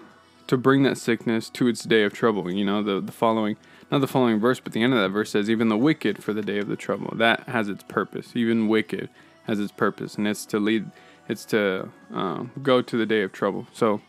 to 0.49 0.57
bring 0.57 0.83
that 0.83 0.99
sickness 0.99 1.51
to 1.51 1.69
its 1.69 1.85
day 1.85 2.03
of 2.03 2.13
trouble. 2.13 2.51
You 2.51 2.65
know, 2.65 2.83
the, 2.83 3.01
the 3.01 3.13
following, 3.13 3.59
not 3.93 4.01
the 4.01 4.09
following 4.09 4.41
verse, 4.41 4.59
but 4.59 4.73
the 4.73 4.83
end 4.83 4.93
of 4.93 4.99
that 4.99 5.11
verse 5.11 5.31
says, 5.31 5.49
even 5.49 5.69
the 5.69 5.79
wicked 5.79 6.21
for 6.21 6.33
the 6.33 6.43
day 6.43 6.59
of 6.59 6.67
the 6.67 6.75
trouble. 6.75 7.15
That 7.17 7.49
has 7.49 7.69
its 7.69 7.85
purpose. 7.85 8.33
Even 8.35 8.67
wicked 8.67 9.09
has 9.45 9.61
its 9.61 9.71
purpose, 9.71 10.17
and 10.17 10.27
it's 10.27 10.45
to 10.47 10.59
lead, 10.59 10.91
it's 11.29 11.45
to 11.45 11.91
um, 12.13 12.51
go 12.61 12.83
to 12.83 12.97
the 12.97 13.07
day 13.07 13.23
of 13.23 13.31
trouble. 13.31 13.69
So 13.73 14.01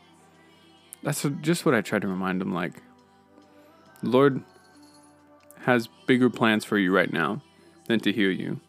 that's 1.03 1.23
just 1.41 1.67
what 1.67 1.75
I 1.75 1.81
try 1.81 1.99
to 1.99 2.07
remind 2.07 2.41
them. 2.41 2.51
Like, 2.51 2.81
Lord 4.01 4.43
has 5.63 5.87
bigger 6.07 6.29
plans 6.29 6.65
for 6.65 6.77
you 6.77 6.93
right 6.93 7.11
now 7.11 7.41
than 7.87 7.99
to 8.01 8.11
heal 8.11 8.31
you. 8.31 8.59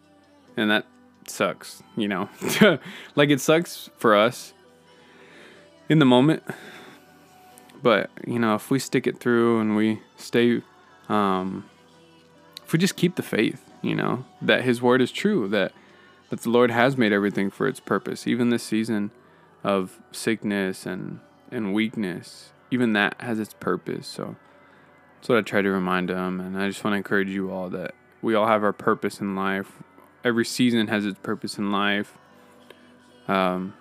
And 0.56 0.70
that 0.70 0.86
sucks, 1.26 1.82
you 1.96 2.08
know. 2.08 2.28
like, 3.14 3.30
it 3.30 3.40
sucks 3.40 3.88
for 3.98 4.14
us 4.14 4.52
in 5.88 5.98
the 5.98 6.04
moment 6.04 6.42
but 7.82 8.10
you 8.26 8.38
know, 8.38 8.54
if 8.54 8.70
we 8.70 8.78
stick 8.78 9.06
it 9.06 9.18
through 9.18 9.60
and 9.60 9.76
we 9.76 10.00
stay, 10.16 10.62
um, 11.08 11.68
if 12.64 12.72
we 12.72 12.78
just 12.78 12.96
keep 12.96 13.16
the 13.16 13.22
faith, 13.22 13.70
you 13.82 13.94
know, 13.94 14.24
that 14.40 14.62
His 14.62 14.80
word 14.80 15.02
is 15.02 15.10
true, 15.10 15.48
that 15.48 15.72
that 16.30 16.42
the 16.42 16.50
Lord 16.50 16.70
has 16.70 16.96
made 16.96 17.12
everything 17.12 17.50
for 17.50 17.66
its 17.66 17.80
purpose, 17.80 18.26
even 18.26 18.48
this 18.48 18.62
season 18.62 19.10
of 19.64 20.00
sickness 20.12 20.86
and 20.86 21.18
and 21.50 21.74
weakness, 21.74 22.52
even 22.70 22.92
that 22.92 23.20
has 23.20 23.40
its 23.40 23.54
purpose. 23.54 24.06
So 24.06 24.36
that's 25.22 25.28
what 25.30 25.38
I 25.38 25.40
try 25.40 25.62
to 25.62 25.70
remind 25.70 26.10
them, 26.10 26.40
and 26.40 26.58
I 26.58 26.68
just 26.68 26.84
want 26.84 26.92
to 26.92 26.98
encourage 26.98 27.30
you 27.30 27.50
all 27.50 27.70
that 27.70 27.94
we 28.20 28.34
all 28.34 28.46
have 28.46 28.62
our 28.62 28.72
purpose 28.74 29.20
in 29.20 29.34
life. 29.34 29.72
Every 30.22 30.44
season 30.44 30.88
has 30.88 31.06
its 31.06 31.18
purpose 31.22 31.56
in 31.56 31.72
life. 31.72 32.18
Um, 33.26 33.74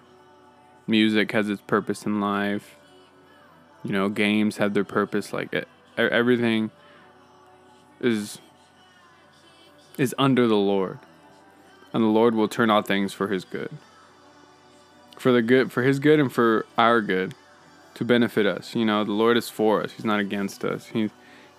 music 0.87 1.33
has 1.33 1.49
its 1.49 1.61
purpose 1.61 2.05
in 2.05 2.21
life 2.21 2.77
you 3.83 3.91
know, 3.91 4.09
games 4.09 4.57
have 4.57 4.73
their 4.73 4.83
purpose. 4.83 5.33
Like 5.33 5.53
it, 5.53 5.67
everything 5.97 6.71
is 7.99 8.39
is 9.97 10.15
under 10.17 10.47
the 10.47 10.55
Lord, 10.55 10.99
and 11.93 12.03
the 12.03 12.07
Lord 12.07 12.35
will 12.35 12.47
turn 12.47 12.69
all 12.69 12.81
things 12.81 13.13
for 13.13 13.27
His 13.27 13.45
good, 13.45 13.69
for 15.17 15.31
the 15.31 15.41
good, 15.41 15.71
for 15.71 15.83
His 15.83 15.99
good, 15.99 16.19
and 16.19 16.31
for 16.31 16.65
our 16.77 17.01
good, 17.01 17.33
to 17.95 18.05
benefit 18.05 18.45
us. 18.45 18.75
You 18.75 18.85
know, 18.85 19.03
the 19.03 19.11
Lord 19.11 19.37
is 19.37 19.49
for 19.49 19.83
us; 19.83 19.93
He's 19.93 20.05
not 20.05 20.19
against 20.19 20.63
us. 20.63 20.87
He 20.87 21.09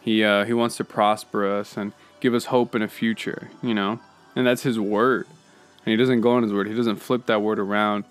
he 0.03 0.25
uh, 0.25 0.45
He 0.45 0.53
wants 0.53 0.77
to 0.79 0.85
prosper 0.85 1.47
us 1.47 1.77
and 1.77 1.93
give 2.21 2.35
us 2.35 2.47
hope 2.47 2.75
in 2.75 2.83
a 2.83 2.89
future. 2.89 3.51
You 3.63 3.75
know, 3.75 4.01
and 4.35 4.47
that's 4.47 4.63
His 4.63 4.79
word. 4.79 5.27
And 5.85 5.93
He 5.93 5.97
doesn't 5.97 6.21
go 6.21 6.33
on 6.33 6.43
His 6.43 6.53
word. 6.53 6.67
He 6.67 6.75
doesn't 6.75 6.97
flip 6.97 7.27
that 7.27 7.41
word 7.41 7.59
around 7.59 8.05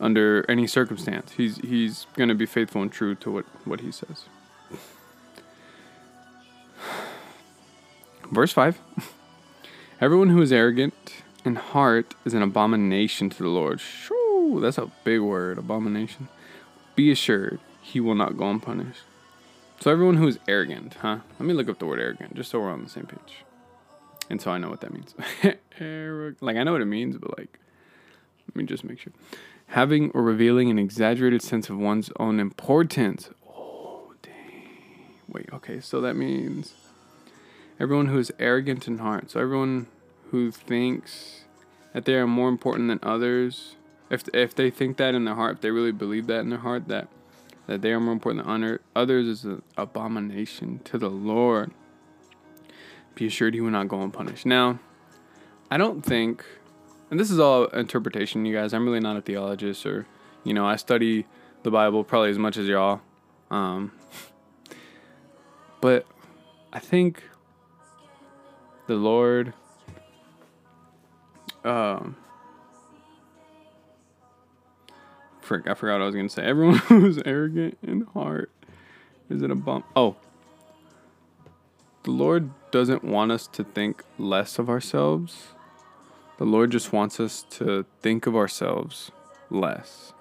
under 0.00 0.44
any 0.48 0.66
circumstance. 0.66 1.32
He's 1.32 1.56
he's 1.58 2.06
going 2.14 2.28
to 2.28 2.34
be 2.34 2.46
faithful 2.46 2.82
and 2.82 2.92
true 2.92 3.14
to 3.16 3.30
what 3.30 3.44
what 3.64 3.80
he 3.80 3.90
says. 3.90 4.24
Verse 8.30 8.52
5 8.52 8.78
Everyone 10.00 10.28
who 10.28 10.40
is 10.40 10.52
arrogant 10.52 10.94
in 11.44 11.56
heart 11.56 12.14
is 12.24 12.34
an 12.34 12.42
abomination 12.42 13.30
to 13.30 13.42
the 13.42 13.48
Lord. 13.48 13.80
Shoo, 13.80 14.60
that's 14.60 14.78
a 14.78 14.92
big 15.02 15.20
word, 15.20 15.58
abomination. 15.58 16.28
Be 16.94 17.10
assured, 17.10 17.58
he 17.80 17.98
will 17.98 18.14
not 18.14 18.36
go 18.36 18.48
unpunished. 18.48 19.02
So, 19.80 19.90
everyone 19.90 20.16
who 20.16 20.26
is 20.26 20.38
arrogant, 20.48 20.94
huh? 20.94 21.18
Let 21.38 21.46
me 21.46 21.54
look 21.54 21.68
up 21.68 21.78
the 21.78 21.86
word 21.86 22.00
arrogant 22.00 22.34
just 22.34 22.50
so 22.50 22.60
we're 22.60 22.70
on 22.70 22.82
the 22.82 22.90
same 22.90 23.06
page. 23.06 23.44
And 24.30 24.40
so 24.40 24.50
I 24.50 24.58
know 24.58 24.68
what 24.68 24.80
that 24.80 24.92
means. 24.92 25.14
like, 26.40 26.56
I 26.56 26.64
know 26.64 26.72
what 26.72 26.82
it 26.82 26.86
means, 26.86 27.16
but 27.16 27.38
like, 27.38 27.58
let 28.46 28.56
me 28.56 28.64
just 28.64 28.84
make 28.84 28.98
sure 29.00 29.12
having 29.68 30.10
or 30.12 30.22
revealing 30.22 30.70
an 30.70 30.78
exaggerated 30.78 31.42
sense 31.42 31.68
of 31.68 31.78
one's 31.78 32.10
own 32.18 32.40
importance. 32.40 33.30
Oh, 33.46 34.12
dang. 34.22 35.12
Wait, 35.28 35.48
okay, 35.52 35.80
so 35.80 36.00
that 36.00 36.16
means 36.16 36.74
everyone 37.78 38.06
who 38.06 38.18
is 38.18 38.32
arrogant 38.38 38.88
in 38.88 38.98
heart. 38.98 39.30
So 39.30 39.40
everyone 39.40 39.86
who 40.30 40.50
thinks 40.50 41.44
that 41.92 42.04
they 42.04 42.14
are 42.14 42.26
more 42.26 42.48
important 42.48 42.88
than 42.88 43.00
others, 43.02 43.76
if 44.10 44.24
if 44.34 44.54
they 44.54 44.70
think 44.70 44.96
that 44.96 45.14
in 45.14 45.24
their 45.24 45.34
heart, 45.34 45.56
if 45.56 45.60
they 45.60 45.70
really 45.70 45.92
believe 45.92 46.26
that 46.26 46.40
in 46.40 46.50
their 46.50 46.58
heart 46.58 46.88
that 46.88 47.08
that 47.66 47.82
they 47.82 47.92
are 47.92 48.00
more 48.00 48.14
important 48.14 48.44
than 48.44 48.52
others 48.98 49.28
is 49.28 49.44
an 49.44 49.62
abomination 49.76 50.80
to 50.84 50.98
the 50.98 51.08
Lord. 51.08 51.70
Be 53.14 53.26
assured 53.26 53.54
he 53.54 53.60
will 53.60 53.70
not 53.70 53.88
go 53.88 54.02
unpunished. 54.02 54.44
Now, 54.44 54.80
I 55.70 55.76
don't 55.76 56.02
think, 56.02 56.44
and 57.10 57.18
this 57.18 57.30
is 57.30 57.38
all 57.38 57.66
interpretation, 57.66 58.44
you 58.44 58.54
guys. 58.54 58.74
I'm 58.74 58.84
really 58.84 59.00
not 59.00 59.16
a 59.16 59.20
theologist, 59.20 59.86
or 59.86 60.06
you 60.44 60.52
know, 60.52 60.66
I 60.66 60.76
study 60.76 61.26
the 61.62 61.70
Bible 61.70 62.04
probably 62.04 62.30
as 62.30 62.38
much 62.38 62.56
as 62.56 62.66
y'all. 62.66 63.00
Um, 63.50 63.92
but 65.80 66.06
I 66.72 66.80
think 66.80 67.22
the 68.86 68.94
Lord 68.94 69.52
um 71.64 72.16
frick, 75.40 75.66
I 75.66 75.74
forgot 75.74 75.94
what 75.94 76.02
I 76.02 76.06
was 76.06 76.14
gonna 76.14 76.28
say. 76.28 76.42
Everyone 76.42 76.78
who's 76.88 77.18
arrogant 77.24 77.78
in 77.82 78.02
heart 78.02 78.52
is 79.28 79.42
it 79.42 79.50
a 79.50 79.54
bump? 79.54 79.86
Oh. 79.94 80.16
The 82.04 82.10
Lord 82.10 82.50
doesn't 82.70 83.04
want 83.04 83.32
us 83.32 83.46
to 83.48 83.64
think 83.64 84.02
less 84.18 84.58
of 84.58 84.68
ourselves. 84.68 85.48
The 86.38 86.44
Lord 86.44 86.70
just 86.70 86.92
wants 86.92 87.20
us 87.20 87.44
to 87.50 87.84
think 88.00 88.26
of 88.26 88.36
ourselves 88.36 89.10
less. 89.50 90.12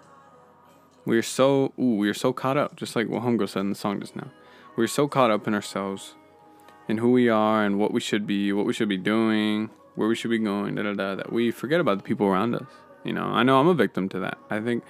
We 1.06 1.18
are 1.18 1.24
so 1.24 1.74
ooh, 1.80 1.96
we 1.96 2.10
are 2.10 2.14
so 2.14 2.34
caught 2.34 2.58
up, 2.58 2.76
just 2.76 2.96
like 2.96 3.08
what 3.08 3.24
Homegirl 3.24 3.50
said 3.50 3.62
in 3.62 3.70
the 3.70 3.76
song 3.76 4.00
just 4.02 4.16
now. 4.16 4.32
We're 4.76 4.88
so 4.88 5.08
caught 5.08 5.32
up 5.32 5.48
in 5.48 5.54
ourselves 5.54 6.16
and 6.90 7.00
who 7.00 7.12
we 7.12 7.30
are 7.30 7.64
and 7.64 7.80
what 7.80 7.94
we 7.94 8.00
should 8.00 8.28
be, 8.28 8.52
what 8.52 8.66
we 8.66 8.74
should 8.74 8.90
be 8.90 8.98
doing, 8.98 9.70
where 9.96 10.08
we 10.08 10.16
should 10.16 10.32
be 10.32 10.40
going, 10.40 10.76
da 10.76 10.84
da 10.84 10.94
da, 10.94 11.16
that 11.16 11.32
we 11.32 11.52
forget 11.52 11.80
about 11.80 11.98
the 11.98 12.04
people 12.04 12.28
around 12.28 12.56
us. 12.56 12.68
You 13.04 13.14
know, 13.14 13.24
I 13.24 13.44
know 13.44 13.60
I'm 13.60 13.68
a 13.68 13.74
victim 13.74 14.10
to 14.10 14.20
that. 14.20 14.38
I 14.50 14.60
think 14.60 14.84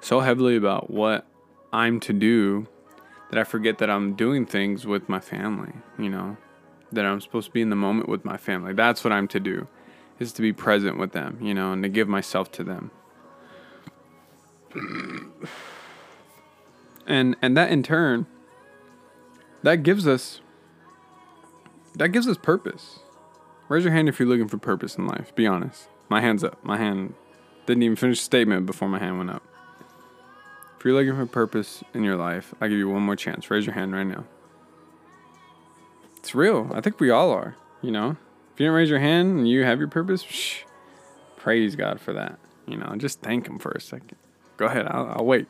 so 0.00 0.20
heavily 0.20 0.56
about 0.56 0.90
what 0.90 1.26
I'm 1.72 2.00
to 2.00 2.12
do 2.12 2.68
that 3.32 3.40
I 3.40 3.44
forget 3.44 3.78
that 3.78 3.88
I'm 3.88 4.14
doing 4.14 4.44
things 4.44 4.86
with 4.86 5.08
my 5.08 5.18
family, 5.18 5.72
you 5.98 6.10
know, 6.10 6.36
that 6.92 7.06
I'm 7.06 7.18
supposed 7.18 7.46
to 7.46 7.52
be 7.52 7.62
in 7.62 7.70
the 7.70 7.76
moment 7.76 8.06
with 8.06 8.26
my 8.26 8.36
family. 8.36 8.74
That's 8.74 9.02
what 9.02 9.10
I'm 9.10 9.26
to 9.28 9.40
do, 9.40 9.68
is 10.18 10.34
to 10.34 10.42
be 10.42 10.52
present 10.52 10.98
with 10.98 11.12
them, 11.12 11.38
you 11.40 11.54
know, 11.54 11.72
and 11.72 11.82
to 11.82 11.88
give 11.88 12.08
myself 12.08 12.52
to 12.52 12.62
them. 12.62 12.90
And 17.06 17.34
and 17.40 17.56
that 17.56 17.70
in 17.70 17.82
turn 17.82 18.26
that 19.62 19.76
gives 19.76 20.06
us 20.06 20.42
that 21.94 22.10
gives 22.10 22.28
us 22.28 22.36
purpose. 22.36 22.98
Raise 23.70 23.84
your 23.84 23.94
hand 23.94 24.10
if 24.10 24.20
you're 24.20 24.28
looking 24.28 24.48
for 24.48 24.58
purpose 24.58 24.96
in 24.96 25.06
life. 25.06 25.34
Be 25.34 25.46
honest. 25.46 25.88
My 26.10 26.20
hand's 26.20 26.44
up. 26.44 26.62
My 26.62 26.76
hand 26.76 27.14
didn't 27.64 27.82
even 27.82 27.96
finish 27.96 28.18
the 28.18 28.24
statement 28.24 28.66
before 28.66 28.90
my 28.90 28.98
hand 28.98 29.16
went 29.16 29.30
up. 29.30 29.42
If 30.82 30.86
you're 30.86 30.94
looking 30.94 31.14
for 31.14 31.26
purpose 31.26 31.84
in 31.94 32.02
your 32.02 32.16
life, 32.16 32.56
I 32.60 32.66
give 32.66 32.76
you 32.76 32.88
one 32.88 33.02
more 33.02 33.14
chance. 33.14 33.48
Raise 33.52 33.64
your 33.64 33.74
hand 33.76 33.92
right 33.92 34.02
now. 34.02 34.24
It's 36.16 36.34
real. 36.34 36.72
I 36.74 36.80
think 36.80 36.98
we 36.98 37.08
all 37.08 37.30
are. 37.30 37.54
You 37.82 37.92
know, 37.92 38.10
if 38.10 38.58
you 38.58 38.66
didn't 38.66 38.72
raise 38.72 38.90
your 38.90 38.98
hand 38.98 39.38
and 39.38 39.48
you 39.48 39.62
have 39.62 39.78
your 39.78 39.86
purpose, 39.86 40.22
shh, 40.22 40.62
praise 41.36 41.76
God 41.76 42.00
for 42.00 42.12
that. 42.14 42.40
You 42.66 42.78
know, 42.78 42.96
just 42.96 43.20
thank 43.20 43.46
Him 43.46 43.60
for 43.60 43.70
a 43.70 43.80
second. 43.80 44.16
Go 44.56 44.66
ahead. 44.66 44.88
I'll, 44.88 45.18
I'll 45.18 45.24
wait. 45.24 45.46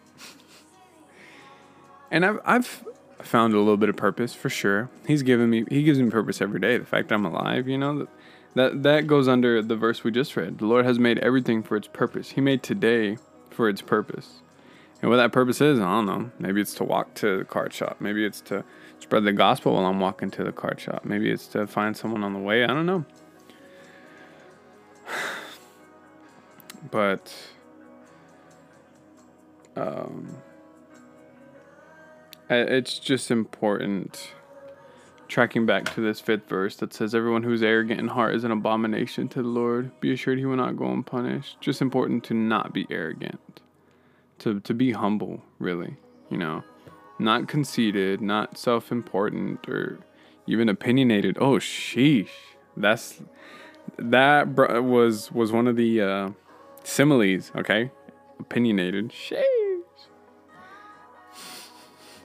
and 2.10 2.26
I've 2.26 2.38
I've 2.44 2.84
found 3.22 3.54
a 3.54 3.58
little 3.58 3.78
bit 3.78 3.88
of 3.88 3.96
purpose 3.96 4.34
for 4.34 4.50
sure. 4.50 4.90
He's 5.06 5.22
given 5.22 5.48
me 5.48 5.64
he 5.70 5.82
gives 5.82 5.98
me 5.98 6.10
purpose 6.10 6.42
every 6.42 6.60
day. 6.60 6.76
The 6.76 6.84
fact 6.84 7.08
that 7.08 7.14
I'm 7.14 7.24
alive, 7.24 7.66
you 7.68 7.78
know, 7.78 8.00
that 8.00 8.08
that 8.54 8.82
that 8.82 9.06
goes 9.06 9.28
under 9.28 9.62
the 9.62 9.76
verse 9.76 10.04
we 10.04 10.10
just 10.10 10.36
read. 10.36 10.58
The 10.58 10.66
Lord 10.66 10.84
has 10.84 10.98
made 10.98 11.16
everything 11.20 11.62
for 11.62 11.74
its 11.74 11.88
purpose. 11.88 12.32
He 12.32 12.42
made 12.42 12.62
today 12.62 13.16
for 13.48 13.70
its 13.70 13.80
purpose. 13.80 14.42
And 15.02 15.10
what 15.10 15.16
that 15.16 15.32
purpose 15.32 15.60
is, 15.60 15.80
I 15.80 15.82
don't 15.82 16.06
know. 16.06 16.30
Maybe 16.38 16.60
it's 16.60 16.74
to 16.74 16.84
walk 16.84 17.14
to 17.14 17.38
the 17.38 17.44
card 17.44 17.74
shop. 17.74 17.96
Maybe 17.98 18.24
it's 18.24 18.40
to 18.42 18.64
spread 19.00 19.24
the 19.24 19.32
gospel 19.32 19.74
while 19.74 19.84
I'm 19.84 19.98
walking 19.98 20.30
to 20.30 20.44
the 20.44 20.52
card 20.52 20.80
shop. 20.80 21.04
Maybe 21.04 21.28
it's 21.30 21.48
to 21.48 21.66
find 21.66 21.96
someone 21.96 22.22
on 22.22 22.32
the 22.32 22.38
way. 22.38 22.64
I 22.64 22.68
don't 22.68 22.86
know. 22.86 23.04
But 26.90 27.32
um 29.76 30.36
it's 32.50 32.98
just 32.98 33.30
important 33.30 34.32
tracking 35.28 35.64
back 35.64 35.94
to 35.94 36.00
this 36.00 36.20
fifth 36.20 36.48
verse 36.48 36.76
that 36.76 36.92
says 36.92 37.14
everyone 37.14 37.44
who 37.44 37.52
is 37.52 37.62
arrogant 37.62 37.98
in 37.98 38.08
heart 38.08 38.34
is 38.34 38.44
an 38.44 38.50
abomination 38.50 39.28
to 39.28 39.42
the 39.42 39.48
lord 39.48 39.98
be 40.00 40.12
assured 40.12 40.38
he 40.38 40.44
will 40.44 40.56
not 40.56 40.76
go 40.76 40.86
unpunished 40.92 41.58
just 41.60 41.80
important 41.80 42.22
to 42.24 42.34
not 42.34 42.74
be 42.74 42.86
arrogant 42.90 43.62
to, 44.42 44.60
to 44.60 44.74
be 44.74 44.92
humble 44.92 45.42
really 45.58 45.96
you 46.30 46.36
know 46.36 46.62
not 47.18 47.48
conceited 47.48 48.20
not 48.20 48.58
self-important 48.58 49.68
or 49.68 49.98
even 50.46 50.68
opinionated 50.68 51.36
oh 51.40 51.56
sheesh 51.56 52.28
that's 52.76 53.20
that 53.98 54.48
was 54.82 55.30
was 55.32 55.52
one 55.52 55.66
of 55.66 55.76
the 55.76 56.00
uh, 56.00 56.30
similes 56.84 57.52
okay 57.56 57.90
opinionated 58.40 59.10
sheesh 59.10 59.72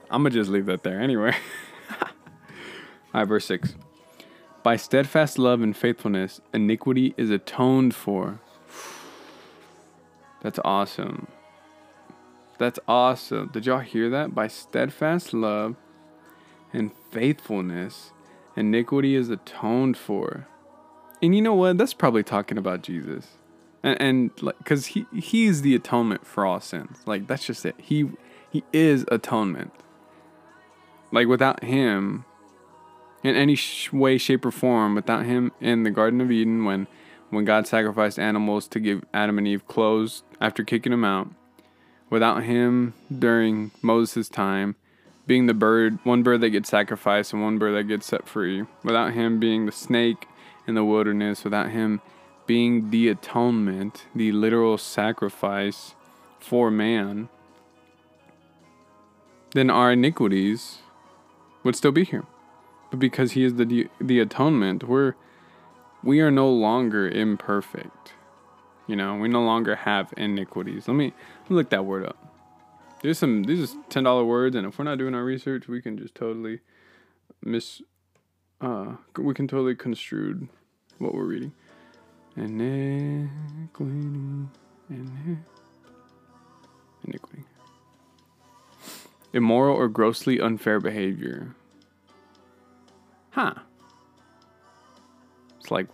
I'm 0.10 0.24
gonna 0.24 0.30
just 0.34 0.50
leave 0.50 0.68
that 0.68 0.84
there 0.84 1.02
anyway. 1.02 1.36
All 2.02 2.08
right, 3.14 3.28
verse 3.28 3.46
6. 3.46 3.76
By 4.64 4.78
steadfast 4.78 5.38
love 5.38 5.62
and 5.62 5.76
faithfulness, 5.76 6.40
iniquity 6.54 7.14
is 7.18 7.30
atoned 7.30 7.94
for. 7.94 8.40
That's 10.42 10.60
awesome. 10.64 11.28
That's 12.58 12.80
awesome. 12.88 13.50
Did 13.54 13.66
y'all 13.66 13.80
hear 13.80 14.10
that? 14.10 14.34
By 14.34 14.48
steadfast 14.48 15.34
love 15.34 15.76
and 16.74 16.92
faithfulness, 17.12 18.12
iniquity 18.56 19.16
is 19.16 19.30
atoned 19.30 19.98
for. 19.98 20.48
And 21.22 21.36
you 21.36 21.42
know 21.42 21.54
what? 21.54 21.78
That's 21.78 21.94
probably 21.94 22.24
talking 22.24 22.58
about 22.58 22.82
Jesus. 22.82 23.38
And, 23.84 24.02
and 24.02 24.32
like, 24.42 24.64
cause 24.66 24.88
he, 24.88 25.06
he's 25.14 25.62
the 25.62 25.76
atonement 25.76 26.26
for 26.26 26.46
all 26.46 26.60
sins. 26.60 27.00
Like, 27.06 27.28
that's 27.28 27.46
just 27.46 27.66
it. 27.66 27.76
He, 27.78 28.10
he 28.50 28.64
is 28.74 29.06
atonement. 29.12 29.72
Like 31.12 31.28
without 31.28 31.64
him, 31.64 32.26
in 33.24 33.36
any 33.36 33.56
sh- 33.56 33.92
way, 33.92 34.18
shape, 34.18 34.46
or 34.46 34.52
form, 34.52 34.96
without 34.96 35.26
him 35.26 35.52
in 35.60 35.84
the 35.84 35.92
Garden 35.92 36.22
of 36.22 36.32
Eden, 36.32 36.66
when 36.66 36.88
when 37.30 37.44
God 37.44 37.68
sacrificed 37.68 38.18
animals 38.18 38.70
to 38.70 38.80
give 38.80 39.04
Adam 39.14 39.38
and 39.38 39.46
Eve 39.46 39.68
clothes 39.68 40.24
after 40.40 40.64
kicking 40.64 40.92
them 40.92 41.04
out, 41.04 41.28
without 42.10 42.44
him 42.44 42.94
during 43.18 43.72
Moses' 43.82 44.30
time, 44.30 44.76
being 45.26 45.46
the 45.46 45.54
bird, 45.54 46.00
one 46.04 46.24
bird 46.24 46.42
that 46.42 46.52
gets 46.52 46.70
sacrificed 46.70 47.34
and 47.34 47.42
one 47.42 47.58
bird 47.58 47.76
that 47.76 47.84
gets 47.84 48.06
set 48.06 48.28
free, 48.28 48.66
without 48.84 49.14
him 49.14 49.40
being 49.40 49.66
the 49.66 49.72
snake 49.72 50.28
in 50.66 50.76
the 50.76 50.86
wilderness, 50.86 51.44
without 51.44 51.70
him 51.70 52.02
being 52.46 52.92
the 52.92 53.10
atonement, 53.10 54.06
the 54.16 54.32
literal 54.32 54.78
sacrifice 54.78 55.96
for 56.40 56.72
man, 56.72 57.28
then 59.52 59.70
our 59.70 59.92
iniquities 59.92 60.80
would 61.64 61.76
still 61.76 61.92
be 61.92 62.06
here. 62.06 62.26
But 62.90 63.00
because 63.00 63.34
he 63.34 63.44
is 63.44 63.56
the 63.56 63.90
the 64.00 64.20
atonement, 64.20 64.86
we're 64.86 65.16
we 66.04 66.22
are 66.22 66.32
no 66.32 66.50
longer 66.50 67.08
imperfect. 67.10 68.14
You 68.88 68.96
know, 68.96 69.16
we 69.16 69.28
no 69.28 69.44
longer 69.44 69.76
have 69.76 70.14
iniquities. 70.18 70.88
Let 70.88 70.96
me, 70.96 71.14
look 71.50 71.70
that 71.70 71.86
word 71.86 72.06
up. 72.06 72.18
There's 73.02 73.20
some 73.20 73.44
these 73.44 73.74
are 73.74 73.78
ten 73.90 74.04
dollar 74.04 74.24
words, 74.24 74.56
and 74.56 74.66
if 74.66 74.80
we're 74.80 74.86
not 74.86 74.98
doing 74.98 75.14
our 75.14 75.24
research, 75.24 75.68
we 75.68 75.82
can 75.82 75.98
just 75.98 76.16
totally 76.16 76.62
miss. 77.44 77.82
Uh, 78.60 78.96
we 79.18 79.34
can 79.36 79.48
totally 79.48 79.76
construe 79.76 80.48
what 80.98 81.14
we're 81.14 81.26
reading. 81.26 81.52
Iniquity, 82.36 83.30
iniquity 87.06 87.44
immoral 89.34 89.76
or 89.76 89.88
grossly 89.88 90.40
unfair 90.40 90.80
behavior. 90.80 91.56
Huh. 93.32 93.54
It's 95.60 95.72
like, 95.72 95.88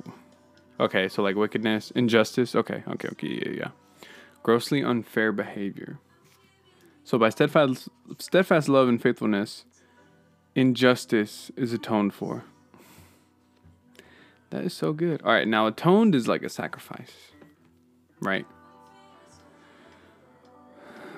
okay, 0.83 1.07
so 1.07 1.23
like 1.23 1.35
wickedness, 1.35 1.91
injustice. 1.91 2.55
Okay, 2.55 2.83
okay, 2.87 3.07
okay, 3.09 3.41
yeah, 3.45 3.49
yeah. 3.49 3.69
Grossly 4.43 4.83
unfair 4.83 5.31
behavior. 5.31 5.99
So 7.03 7.17
by 7.17 7.29
steadfast, 7.29 7.89
steadfast 8.19 8.69
love 8.69 8.87
and 8.87 9.01
faithfulness, 9.01 9.65
injustice 10.55 11.51
is 11.55 11.73
atoned 11.73 12.13
for. 12.13 12.43
That 14.51 14.63
is 14.63 14.73
so 14.73 14.93
good. 14.93 15.21
All 15.23 15.31
right, 15.31 15.47
now 15.47 15.67
atoned 15.67 16.13
is 16.13 16.27
like 16.27 16.43
a 16.43 16.49
sacrifice, 16.49 17.31
right? 18.19 18.45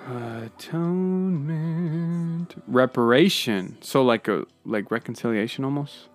Atonement. 0.07 1.75
Reparation. 2.67 3.77
So 3.81 4.03
like 4.03 4.27
a 4.27 4.45
like 4.63 4.91
reconciliation 4.91 5.65
almost. 5.65 6.09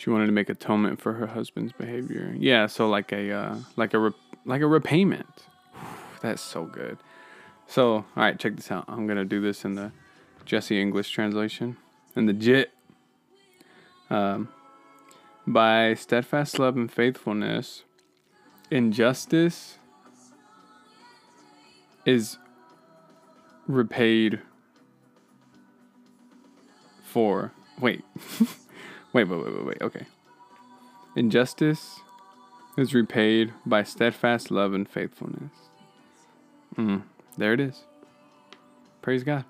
She 0.00 0.08
wanted 0.08 0.24
to 0.28 0.32
make 0.32 0.48
atonement 0.48 0.98
for 0.98 1.12
her 1.12 1.26
husband's 1.26 1.74
behavior. 1.74 2.34
Yeah, 2.34 2.68
so 2.68 2.88
like 2.88 3.12
a 3.12 3.30
uh, 3.30 3.56
like 3.76 3.92
a 3.92 3.98
re- 3.98 4.14
like 4.46 4.62
a 4.62 4.66
repayment. 4.66 5.44
That's 6.22 6.40
so 6.40 6.64
good. 6.64 6.96
So, 7.66 7.96
all 7.96 8.04
right, 8.16 8.38
check 8.38 8.56
this 8.56 8.72
out. 8.72 8.86
I'm 8.88 9.06
gonna 9.06 9.26
do 9.26 9.42
this 9.42 9.62
in 9.62 9.74
the 9.74 9.92
Jesse 10.46 10.80
English 10.80 11.10
translation. 11.10 11.76
In 12.16 12.24
the 12.24 12.32
JIT. 12.32 12.72
Um, 14.08 14.48
by 15.46 15.92
steadfast 15.92 16.58
love 16.58 16.76
and 16.78 16.90
faithfulness, 16.90 17.82
injustice 18.70 19.76
is 22.06 22.38
repaid 23.66 24.40
for. 27.02 27.52
Wait. 27.78 28.02
wait, 29.12 29.24
wait, 29.24 29.44
wait, 29.44 29.54
wait, 29.54 29.64
wait. 29.64 29.82
Okay. 29.82 30.06
Injustice 31.16 32.00
is 32.76 32.94
repaid 32.94 33.52
by 33.66 33.82
steadfast 33.82 34.50
love 34.50 34.72
and 34.72 34.88
faithfulness. 34.88 35.52
Mm, 36.76 37.02
there 37.36 37.52
it 37.52 37.60
is. 37.60 37.84
Praise 39.02 39.24
God. 39.24 39.44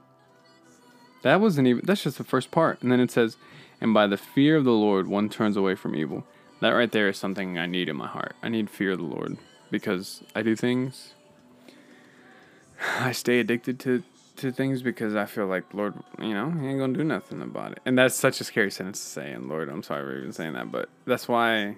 That 1.22 1.40
wasn't 1.40 1.68
even, 1.68 1.84
that's 1.84 2.02
just 2.02 2.18
the 2.18 2.24
first 2.24 2.50
part. 2.50 2.80
And 2.82 2.90
then 2.90 3.00
it 3.00 3.10
says, 3.10 3.36
and 3.80 3.92
by 3.92 4.06
the 4.06 4.16
fear 4.16 4.56
of 4.56 4.64
the 4.64 4.72
Lord, 4.72 5.06
one 5.06 5.28
turns 5.28 5.56
away 5.56 5.74
from 5.74 5.94
evil. 5.94 6.24
That 6.60 6.70
right 6.70 6.90
there 6.90 7.08
is 7.08 7.18
something 7.18 7.58
I 7.58 7.66
need 7.66 7.88
in 7.88 7.96
my 7.96 8.06
heart. 8.06 8.36
I 8.42 8.48
need 8.48 8.70
fear 8.70 8.92
of 8.92 8.98
the 8.98 9.04
Lord 9.04 9.38
because 9.70 10.22
I 10.34 10.42
do 10.42 10.56
things. 10.56 11.14
I 12.98 13.12
stay 13.12 13.40
addicted 13.40 13.78
to 13.80 14.02
to 14.40 14.52
things 14.52 14.82
because 14.82 15.14
I 15.14 15.26
feel 15.26 15.46
like 15.46 15.64
Lord, 15.72 15.94
you 16.18 16.34
know, 16.34 16.50
he 16.50 16.66
ain't 16.66 16.78
gonna 16.78 16.92
do 16.92 17.04
nothing 17.04 17.42
about 17.42 17.72
it. 17.72 17.80
And 17.84 17.98
that's 17.98 18.14
such 18.14 18.40
a 18.40 18.44
scary 18.44 18.70
sentence 18.70 19.00
to 19.00 19.06
say. 19.06 19.32
And 19.32 19.48
Lord, 19.48 19.68
I'm 19.68 19.82
sorry 19.82 20.04
for 20.04 20.18
even 20.18 20.32
saying 20.32 20.54
that, 20.54 20.72
but 20.72 20.88
that's 21.06 21.28
why, 21.28 21.76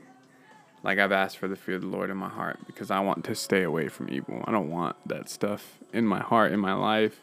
like, 0.83 0.99
I've 0.99 1.13
asked 1.13 1.39
for 1.39 1.49
the 1.49 1.57
fear 1.57 1.77
of 1.77 1.83
the 1.83 1.89
Lord 1.89 2.11
in 2.11 2.17
my 2.17 2.29
heart 2.29 2.59
because 2.67 2.91
I 2.91 3.01
want 3.01 3.25
to 3.25 3.35
stay 3.35 3.63
away 3.63 3.89
from 3.89 4.09
evil. 4.11 4.45
I 4.47 4.53
don't 4.53 4.71
want 4.71 4.97
that 5.07 5.29
stuff 5.29 5.79
in 5.93 6.07
my 6.07 6.21
heart, 6.21 6.53
in 6.53 6.61
my 6.61 6.75
life, 6.75 7.21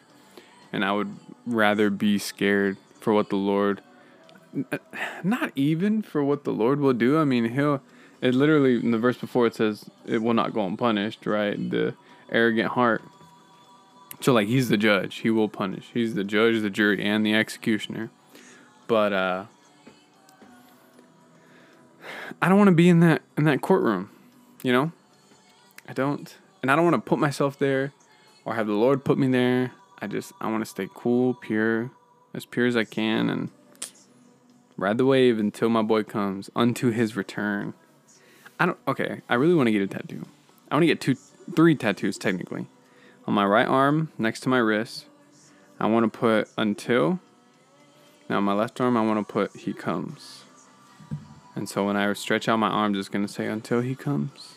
and 0.71 0.85
I 0.85 0.91
would 0.91 1.15
rather 1.45 1.89
be 1.89 2.17
scared 2.17 2.77
for 2.99 3.13
what 3.13 3.29
the 3.29 3.35
Lord, 3.37 3.81
not 5.23 5.51
even 5.55 6.01
for 6.01 6.23
what 6.23 6.43
the 6.43 6.51
Lord 6.51 6.79
will 6.79 6.93
do. 6.93 7.17
I 7.17 7.25
mean, 7.25 7.53
He'll. 7.53 7.81
It 8.21 8.35
literally 8.35 8.75
in 8.75 8.91
the 8.91 8.97
verse 8.97 9.17
before 9.17 9.47
it 9.47 9.55
says 9.55 9.89
it 10.05 10.21
will 10.21 10.33
not 10.33 10.53
go 10.53 10.65
unpunished, 10.65 11.25
right? 11.25 11.69
The 11.69 11.95
arrogant 12.29 12.71
heart 12.71 13.01
so 14.21 14.33
like 14.33 14.47
he's 14.47 14.69
the 14.69 14.77
judge. 14.77 15.17
He 15.17 15.29
will 15.29 15.49
punish. 15.49 15.89
He's 15.93 16.15
the 16.15 16.23
judge, 16.23 16.61
the 16.61 16.69
jury, 16.69 17.03
and 17.03 17.25
the 17.25 17.33
executioner. 17.33 18.09
But 18.87 19.13
uh 19.13 19.45
I 22.41 22.49
don't 22.49 22.57
want 22.57 22.69
to 22.69 22.75
be 22.75 22.89
in 22.89 22.99
that 22.99 23.21
in 23.37 23.45
that 23.45 23.61
courtroom, 23.61 24.09
you 24.63 24.71
know? 24.71 24.91
I 25.87 25.93
don't 25.93 26.35
and 26.61 26.71
I 26.71 26.75
don't 26.75 26.85
want 26.85 26.95
to 26.95 27.09
put 27.09 27.19
myself 27.19 27.57
there 27.57 27.93
or 28.45 28.55
have 28.55 28.67
the 28.67 28.73
Lord 28.73 29.05
put 29.05 29.17
me 29.17 29.27
there. 29.27 29.71
I 30.01 30.07
just 30.07 30.33
I 30.41 30.49
want 30.49 30.61
to 30.61 30.69
stay 30.69 30.87
cool, 30.93 31.33
pure, 31.33 31.91
as 32.33 32.45
pure 32.45 32.67
as 32.67 32.75
I 32.75 32.83
can 32.83 33.29
and 33.29 33.49
ride 34.77 34.97
the 34.97 35.05
wave 35.05 35.39
until 35.39 35.69
my 35.69 35.81
boy 35.81 36.03
comes 36.03 36.49
unto 36.55 36.91
his 36.91 37.15
return. 37.15 37.73
I 38.59 38.65
don't 38.65 38.77
okay, 38.87 39.21
I 39.29 39.35
really 39.35 39.53
want 39.53 39.67
to 39.67 39.71
get 39.71 39.81
a 39.81 39.87
tattoo. 39.87 40.25
I 40.69 40.75
want 40.75 40.83
to 40.83 40.87
get 40.87 40.99
two 40.99 41.15
three 41.55 41.75
tattoos 41.75 42.17
technically 42.17 42.67
on 43.25 43.33
my 43.33 43.45
right 43.45 43.67
arm 43.67 44.11
next 44.17 44.41
to 44.41 44.49
my 44.49 44.57
wrist. 44.57 45.05
I 45.79 45.87
want 45.87 46.11
to 46.11 46.19
put 46.19 46.49
until. 46.57 47.19
Now, 48.29 48.41
my 48.41 48.53
left 48.53 48.79
arm, 48.79 48.97
I 48.97 49.05
want 49.05 49.25
to 49.25 49.31
put 49.31 49.55
he 49.55 49.73
comes. 49.73 50.43
And 51.55 51.67
so 51.67 51.85
when 51.85 51.97
I 51.97 52.11
stretch 52.13 52.47
out 52.47 52.57
my 52.57 52.69
arms, 52.69 52.97
it's 52.97 53.09
going 53.09 53.25
to 53.25 53.31
say 53.31 53.47
until 53.47 53.81
he 53.81 53.95
comes. 53.95 54.55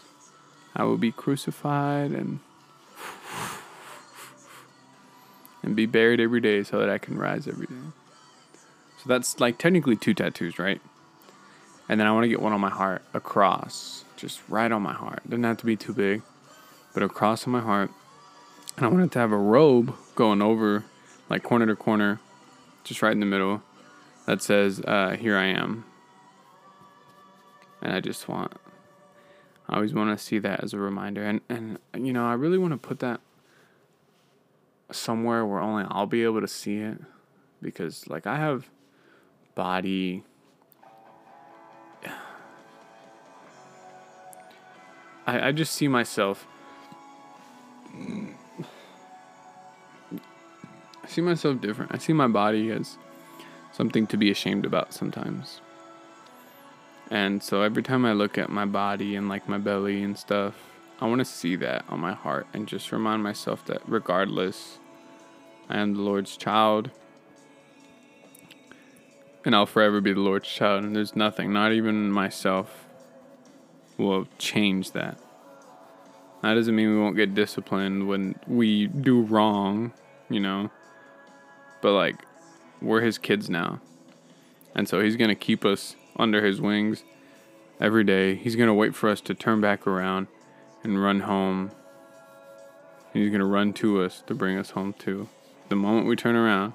I 0.74 0.84
will 0.84 0.98
be 0.98 1.12
crucified 1.12 2.12
and 2.12 2.40
and 5.62 5.76
be 5.76 5.86
buried 5.86 6.20
every 6.20 6.40
day 6.40 6.62
so 6.62 6.78
that 6.78 6.90
I 6.90 6.98
can 6.98 7.18
rise 7.18 7.46
every 7.46 7.66
day. 7.66 7.74
So 8.98 9.08
that's 9.08 9.38
like 9.38 9.58
technically 9.58 9.96
two 9.96 10.14
tattoos, 10.14 10.58
right? 10.58 10.80
And 11.88 12.00
then 12.00 12.06
I 12.06 12.12
want 12.12 12.24
to 12.24 12.28
get 12.28 12.40
one 12.40 12.52
on 12.52 12.60
my 12.60 12.70
heart, 12.70 13.02
a 13.14 13.20
cross, 13.20 14.04
just 14.16 14.40
right 14.48 14.70
on 14.70 14.82
my 14.82 14.92
heart. 14.92 15.22
Doesn't 15.28 15.44
have 15.44 15.58
to 15.58 15.66
be 15.66 15.76
too 15.76 15.92
big, 15.92 16.22
but 16.94 17.02
a 17.02 17.08
cross 17.08 17.46
on 17.46 17.52
my 17.52 17.60
heart 17.60 17.90
and 18.76 18.86
I 18.86 18.88
wanted 18.88 19.12
to 19.12 19.18
have 19.18 19.32
a 19.32 19.36
robe 19.36 19.94
going 20.14 20.40
over, 20.42 20.84
like 21.28 21.42
corner 21.42 21.66
to 21.66 21.76
corner, 21.76 22.20
just 22.84 23.02
right 23.02 23.12
in 23.12 23.20
the 23.20 23.26
middle, 23.26 23.62
that 24.26 24.42
says, 24.42 24.80
uh, 24.86 25.16
Here 25.18 25.36
I 25.36 25.46
am. 25.46 25.84
And 27.80 27.92
I 27.92 28.00
just 28.00 28.28
want, 28.28 28.52
I 29.68 29.76
always 29.76 29.92
want 29.92 30.16
to 30.16 30.24
see 30.24 30.38
that 30.38 30.62
as 30.62 30.72
a 30.72 30.78
reminder. 30.78 31.24
And, 31.24 31.40
and 31.48 31.78
you 32.06 32.12
know, 32.12 32.26
I 32.26 32.34
really 32.34 32.58
want 32.58 32.72
to 32.72 32.78
put 32.78 33.00
that 33.00 33.20
somewhere 34.90 35.44
where 35.44 35.60
only 35.60 35.84
I'll 35.88 36.06
be 36.06 36.22
able 36.22 36.40
to 36.40 36.48
see 36.48 36.78
it. 36.78 36.98
Because, 37.60 38.08
like, 38.08 38.26
I 38.26 38.36
have 38.36 38.70
body. 39.54 40.24
I, 45.26 45.48
I 45.48 45.52
just 45.52 45.74
see 45.74 45.88
myself 45.88 46.46
I 51.02 51.08
see 51.08 51.20
myself 51.20 51.60
different. 51.60 51.92
I 51.92 51.98
see 51.98 52.12
my 52.12 52.28
body 52.28 52.70
as 52.70 52.96
something 53.72 54.06
to 54.08 54.16
be 54.16 54.30
ashamed 54.30 54.64
about 54.64 54.94
sometimes. 54.94 55.60
And 57.10 57.42
so 57.42 57.62
every 57.62 57.82
time 57.82 58.04
I 58.04 58.12
look 58.12 58.38
at 58.38 58.48
my 58.48 58.64
body 58.64 59.16
and 59.16 59.28
like 59.28 59.48
my 59.48 59.58
belly 59.58 60.02
and 60.02 60.16
stuff, 60.16 60.54
I 61.00 61.06
want 61.06 61.18
to 61.18 61.24
see 61.24 61.56
that 61.56 61.84
on 61.88 62.00
my 62.00 62.12
heart 62.14 62.46
and 62.54 62.68
just 62.68 62.92
remind 62.92 63.22
myself 63.22 63.66
that 63.66 63.82
regardless, 63.86 64.78
I 65.68 65.78
am 65.78 65.94
the 65.94 66.02
Lord's 66.02 66.36
child. 66.36 66.90
And 69.44 69.56
I'll 69.56 69.66
forever 69.66 70.00
be 70.00 70.12
the 70.12 70.20
Lord's 70.20 70.48
child. 70.48 70.84
And 70.84 70.94
there's 70.94 71.16
nothing, 71.16 71.52
not 71.52 71.72
even 71.72 72.12
myself, 72.12 72.86
will 73.98 74.28
change 74.38 74.92
that. 74.92 75.18
That 76.42 76.54
doesn't 76.54 76.74
mean 76.74 76.90
we 76.90 77.00
won't 77.00 77.16
get 77.16 77.34
disciplined 77.34 78.06
when 78.06 78.36
we 78.46 78.86
do 78.86 79.22
wrong, 79.22 79.92
you 80.28 80.40
know 80.40 80.70
but 81.82 81.92
like 81.92 82.16
we're 82.80 83.02
his 83.02 83.18
kids 83.18 83.50
now. 83.50 83.80
And 84.74 84.88
so 84.88 85.00
he's 85.00 85.16
going 85.16 85.28
to 85.28 85.34
keep 85.34 85.64
us 85.64 85.96
under 86.16 86.44
his 86.44 86.60
wings 86.60 87.04
every 87.78 88.04
day. 88.04 88.34
He's 88.34 88.56
going 88.56 88.68
to 88.68 88.74
wait 88.74 88.94
for 88.94 89.10
us 89.10 89.20
to 89.22 89.34
turn 89.34 89.60
back 89.60 89.86
around 89.86 90.28
and 90.82 91.02
run 91.02 91.20
home. 91.20 91.72
He's 93.12 93.28
going 93.28 93.40
to 93.40 93.46
run 93.46 93.74
to 93.74 94.02
us 94.02 94.22
to 94.26 94.34
bring 94.34 94.56
us 94.56 94.70
home 94.70 94.94
too. 94.94 95.28
The 95.68 95.76
moment 95.76 96.06
we 96.06 96.16
turn 96.16 96.36
around, 96.36 96.72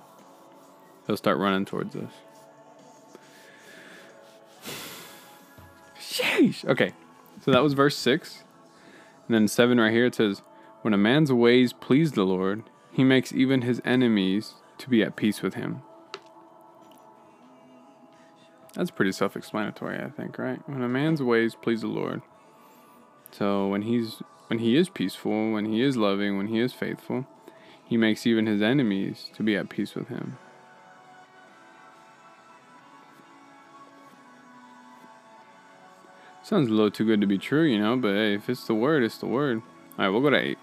he'll 1.07 1.17
start 1.17 1.39
running 1.39 1.65
towards 1.65 1.95
us. 1.95 2.11
Sheesh. 5.99 6.65
Okay. 6.65 6.93
So 7.43 7.51
that 7.51 7.63
was 7.63 7.73
verse 7.73 7.95
6. 7.97 8.43
And 9.27 9.35
then 9.35 9.47
7 9.47 9.79
right 9.79 9.91
here 9.91 10.05
it 10.05 10.15
says, 10.15 10.41
When 10.81 10.93
a 10.93 10.97
man's 10.97 11.31
ways 11.31 11.73
please 11.73 12.13
the 12.13 12.23
Lord, 12.23 12.63
he 12.91 13.03
makes 13.03 13.33
even 13.33 13.61
his 13.61 13.81
enemies 13.83 14.55
to 14.77 14.89
be 14.89 15.01
at 15.01 15.15
peace 15.15 15.41
with 15.41 15.55
him. 15.55 15.81
That's 18.73 18.91
pretty 18.91 19.11
self 19.11 19.35
explanatory, 19.35 19.99
I 19.99 20.09
think, 20.09 20.37
right? 20.37 20.59
When 20.69 20.83
a 20.83 20.87
man's 20.87 21.23
ways 21.23 21.55
please 21.55 21.81
the 21.81 21.87
Lord. 21.87 22.21
So 23.31 23.67
when 23.67 23.81
he's 23.81 24.21
when 24.47 24.59
he 24.59 24.75
is 24.75 24.87
peaceful, 24.89 25.51
when 25.51 25.65
he 25.65 25.81
is 25.81 25.97
loving, 25.97 26.37
when 26.37 26.47
he 26.47 26.59
is 26.59 26.73
faithful, 26.73 27.25
he 27.83 27.97
makes 27.97 28.27
even 28.27 28.45
his 28.45 28.61
enemies 28.61 29.31
to 29.35 29.43
be 29.43 29.55
at 29.55 29.69
peace 29.69 29.95
with 29.95 30.09
him. 30.09 30.37
Sounds 36.43 36.69
a 36.69 36.71
little 36.71 36.91
too 36.91 37.03
good 37.03 37.19
to 37.19 37.27
be 37.27 37.37
true, 37.37 37.63
you 37.63 37.77
know, 37.77 37.97
but 37.97 38.13
hey, 38.13 38.35
if 38.35 38.49
it's 38.49 38.65
the 38.67 38.73
word, 38.73 39.03
it's 39.03 39.17
the 39.17 39.25
word. 39.25 39.61
All 39.97 40.05
right, 40.05 40.09
we'll 40.09 40.21
go 40.21 40.29
to 40.29 40.37
8. 40.37 40.57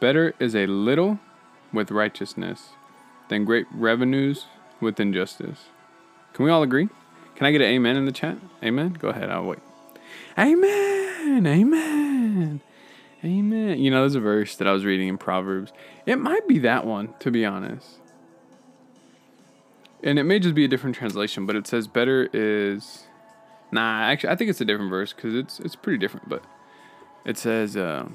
Better 0.00 0.34
is 0.40 0.56
a 0.56 0.66
little 0.66 1.20
with 1.72 1.92
righteousness 1.92 2.70
than 3.32 3.44
great 3.44 3.66
revenues 3.72 4.46
with 4.80 5.00
injustice. 5.00 5.64
Can 6.34 6.44
we 6.44 6.50
all 6.50 6.62
agree? 6.62 6.88
Can 7.34 7.46
I 7.46 7.50
get 7.50 7.60
an 7.60 7.68
amen 7.68 7.96
in 7.96 8.04
the 8.04 8.12
chat? 8.12 8.36
Amen? 8.62 8.92
Go 8.98 9.08
ahead, 9.08 9.30
I'll 9.30 9.44
wait. 9.44 9.58
Amen! 10.38 11.46
Amen! 11.46 12.60
Amen. 13.24 13.78
You 13.78 13.90
know, 13.90 14.00
there's 14.00 14.14
a 14.14 14.20
verse 14.20 14.56
that 14.56 14.66
I 14.66 14.72
was 14.72 14.84
reading 14.84 15.08
in 15.08 15.16
Proverbs. 15.16 15.72
It 16.06 16.16
might 16.16 16.46
be 16.46 16.58
that 16.60 16.84
one, 16.84 17.14
to 17.20 17.30
be 17.30 17.44
honest. 17.44 18.00
And 20.02 20.18
it 20.18 20.24
may 20.24 20.38
just 20.38 20.54
be 20.54 20.64
a 20.64 20.68
different 20.68 20.96
translation, 20.96 21.46
but 21.46 21.54
it 21.54 21.66
says 21.66 21.86
better 21.86 22.28
is 22.32 23.04
Nah, 23.70 24.02
actually 24.02 24.30
I 24.30 24.36
think 24.36 24.50
it's 24.50 24.60
a 24.60 24.64
different 24.64 24.90
verse 24.90 25.12
cuz 25.12 25.34
it's 25.34 25.58
it's 25.60 25.76
pretty 25.76 25.98
different, 25.98 26.28
but 26.28 26.44
it 27.24 27.38
says 27.38 27.76
uh, 27.76 28.08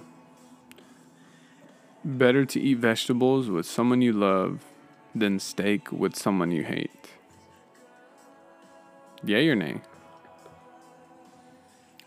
better 2.04 2.46
to 2.46 2.62
eat 2.62 2.78
vegetables 2.78 3.50
with 3.50 3.66
someone 3.66 4.02
you 4.02 4.14
love 4.14 4.64
than 5.20 5.40
steak 5.40 5.92
with 5.92 6.16
someone 6.16 6.52
you 6.52 6.64
hate. 6.64 7.10
Yay 9.24 9.50
or 9.50 9.56
nay? 9.56 9.82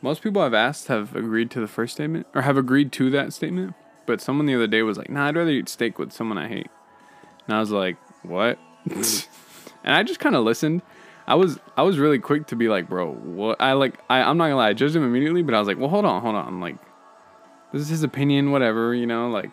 most 0.03 0.23
people 0.23 0.43
I've 0.43 0.55
asked 0.55 0.89
have 0.89 1.15
agreed 1.15 1.51
to 1.53 1.61
the 1.61 1.69
first 1.69 1.95
statement 1.95 2.27
or 2.35 2.43
have 2.43 2.57
agreed 2.57 2.93
to 2.93 3.11
that 3.11 3.33
statement. 3.33 3.75
But 4.07 4.21
someone 4.21 4.47
the 4.47 4.55
other 4.55 4.67
day 4.67 4.83
was 4.83 4.99
like, 4.99 5.11
"Nah, 5.11 5.29
I'd 5.29 5.37
rather 5.37 5.51
eat 5.51 5.69
steak 5.69 5.99
with 5.99 6.13
someone 6.13 6.39
I 6.39 6.49
hate." 6.49 6.71
And 7.47 7.57
I 7.57 7.61
was 7.61 7.71
like, 7.71 7.97
"What?" 8.23 8.59
and 8.87 9.95
I 9.95 10.03
just 10.03 10.21
kind 10.21 10.35
of 10.35 10.45
listened. 10.45 10.83
I 11.27 11.35
was 11.35 11.59
I 11.77 11.83
was 11.83 11.99
really 11.99 12.19
quick 12.19 12.47
to 12.49 12.57
be 12.57 12.69
like, 12.69 12.89
"Bro, 12.89 13.13
what?" 13.13 13.61
I 13.61 13.75
like 13.75 14.01
I 14.09 14.23
I'm 14.23 14.37
not 14.37 14.45
gonna 14.45 14.57
lie, 14.57 14.69
I 14.71 14.73
judged 14.73 14.97
him 14.97 15.05
immediately, 15.05 15.43
but 15.43 15.55
I 15.55 15.59
was 15.59 15.69
like, 15.69 15.79
"Well, 15.79 15.91
hold 15.91 16.05
on, 16.05 16.23
hold 16.23 16.35
on." 16.35 16.61
Like, 16.61 16.77
this 17.73 17.83
is 17.83 17.89
his 17.89 18.03
opinion, 18.03 18.51
whatever, 18.51 18.95
you 18.95 19.07
know. 19.07 19.29
Like, 19.29 19.51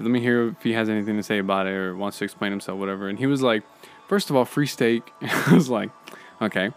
let 0.00 0.10
me 0.10 0.20
hear 0.20 0.48
if 0.48 0.62
he 0.62 0.72
has 0.72 0.88
anything 0.88 1.16
to 1.16 1.22
say 1.22 1.38
about 1.38 1.66
it 1.66 1.72
or 1.72 1.96
wants 1.96 2.18
to 2.18 2.24
explain 2.24 2.52
himself, 2.52 2.78
whatever. 2.78 3.08
And 3.08 3.18
he 3.18 3.26
was 3.26 3.42
like, 3.42 3.62
first 4.06 4.30
of 4.30 4.36
all, 4.36 4.44
free 4.44 4.66
steak. 4.66 5.10
I 5.22 5.54
was 5.54 5.68
like, 5.68 5.90
okay. 6.40 6.70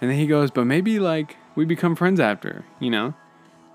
And 0.00 0.10
then 0.10 0.18
he 0.18 0.26
goes, 0.26 0.50
but 0.50 0.64
maybe 0.64 0.98
like 0.98 1.36
we 1.54 1.64
become 1.64 1.94
friends 1.94 2.20
after, 2.20 2.64
you 2.80 2.90
know? 2.90 3.14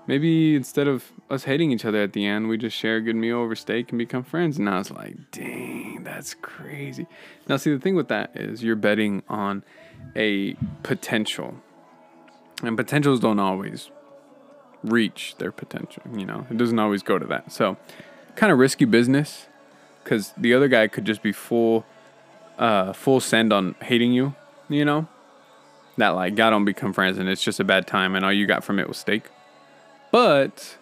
Maybe 0.06 0.56
instead 0.56 0.88
of 0.88 1.12
us 1.28 1.44
hating 1.44 1.70
each 1.70 1.84
other 1.84 2.02
at 2.02 2.14
the 2.14 2.24
end, 2.24 2.48
we 2.48 2.56
just 2.56 2.76
share 2.76 2.96
a 2.96 3.00
good 3.00 3.16
meal 3.16 3.38
over 3.38 3.54
steak 3.54 3.90
and 3.90 3.98
become 3.98 4.22
friends. 4.22 4.58
And 4.58 4.68
I 4.68 4.78
was 4.78 4.90
like, 4.90 5.30
dang, 5.32 6.02
that's 6.02 6.32
crazy. 6.34 7.06
Now, 7.46 7.58
see, 7.58 7.72
the 7.72 7.78
thing 7.78 7.94
with 7.94 8.08
that 8.08 8.30
is 8.34 8.62
you're 8.62 8.76
betting 8.76 9.22
on 9.28 9.64
a 10.16 10.54
potential. 10.82 11.54
And 12.62 12.76
potentials 12.76 13.20
don't 13.20 13.38
always 13.38 13.90
reach 14.82 15.34
their 15.38 15.52
potential, 15.52 16.02
you 16.16 16.24
know? 16.24 16.46
It 16.50 16.56
doesn't 16.56 16.78
always 16.78 17.02
go 17.02 17.18
to 17.18 17.26
that. 17.26 17.52
So, 17.52 17.76
kind 18.38 18.52
of 18.52 18.58
risky 18.58 18.84
business 18.84 19.46
because 20.02 20.32
the 20.36 20.54
other 20.54 20.68
guy 20.68 20.86
could 20.86 21.04
just 21.04 21.22
be 21.22 21.32
full, 21.32 21.84
uh, 22.56 22.92
full 22.92 23.20
send 23.20 23.52
on 23.52 23.74
hating 23.82 24.12
you, 24.12 24.34
you 24.68 24.84
know? 24.84 25.06
That 25.96 26.10
like, 26.10 26.36
God 26.36 26.50
don't 26.50 26.64
become 26.64 26.92
friends 26.92 27.18
and 27.18 27.28
it's 27.28 27.42
just 27.42 27.58
a 27.58 27.64
bad 27.64 27.86
time 27.88 28.14
and 28.14 28.24
all 28.24 28.32
you 28.32 28.46
got 28.46 28.62
from 28.62 28.78
it 28.78 28.88
was 28.88 28.96
steak. 28.96 29.24
But 30.12 30.78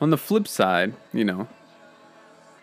on 0.00 0.08
the 0.08 0.16
flip 0.16 0.48
side, 0.48 0.94
you 1.12 1.24
know, 1.24 1.46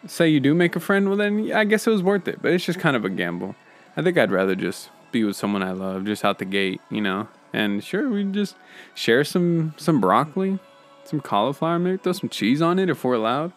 say 0.08 0.28
you 0.28 0.40
do 0.40 0.56
make 0.56 0.76
a 0.76 0.80
friend, 0.80 1.08
well 1.08 1.18
then 1.18 1.52
I 1.54 1.64
guess 1.64 1.86
it 1.86 1.92
was 1.92 2.02
worth 2.02 2.28
it. 2.28 2.42
But 2.42 2.52
it's 2.52 2.66
just 2.66 2.80
kind 2.80 2.96
of 2.96 3.06
a 3.06 3.10
gamble. 3.10 3.56
I 3.96 4.02
think 4.02 4.18
I'd 4.18 4.32
rather 4.32 4.56
just 4.56 4.90
be 5.12 5.24
with 5.24 5.36
someone 5.36 5.62
I 5.62 5.72
love, 5.72 6.06
just 6.06 6.26
out 6.26 6.40
the 6.40 6.46
gate, 6.46 6.82
you 6.90 7.00
know. 7.00 7.28
And 7.54 7.84
sure, 7.84 8.10
we 8.10 8.24
just 8.26 8.56
share 8.96 9.24
some 9.24 9.76
some 9.78 10.02
broccoli, 10.02 10.60
some 11.06 11.22
cauliflower, 11.22 11.80
maybe 11.80 11.98
throw 11.98 12.12
some 12.12 12.28
cheese 12.28 12.62
on 12.62 12.80
it 12.80 12.90
if 12.90 13.04
we're 13.04 13.14
allowed. 13.14 13.54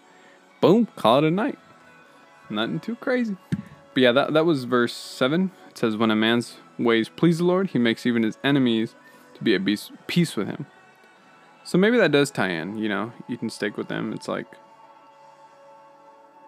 Boom, 0.60 0.88
call 0.96 1.18
it 1.18 1.24
a 1.24 1.30
night. 1.30 1.58
Nothing 2.50 2.80
too 2.80 2.96
crazy. 2.96 3.36
But 3.50 4.02
yeah, 4.02 4.12
that 4.12 4.32
that 4.32 4.44
was 4.44 4.64
verse 4.64 4.94
seven. 4.94 5.50
It 5.68 5.78
says, 5.78 5.96
"When 5.96 6.10
a 6.10 6.16
man's 6.16 6.56
ways 6.78 7.08
please 7.08 7.38
the 7.38 7.44
Lord, 7.44 7.70
he 7.70 7.78
makes 7.78 8.06
even 8.06 8.22
his 8.22 8.38
enemies 8.42 8.94
to 9.34 9.44
be 9.44 9.54
at 9.54 9.64
peace, 10.06 10.36
with 10.36 10.48
him." 10.48 10.66
So 11.64 11.76
maybe 11.76 11.98
that 11.98 12.12
does 12.12 12.30
tie 12.30 12.48
in, 12.48 12.78
you 12.78 12.88
know, 12.88 13.12
you 13.28 13.36
can 13.36 13.50
stick 13.50 13.76
with 13.76 13.88
them. 13.88 14.12
It's 14.14 14.26
like 14.26 14.46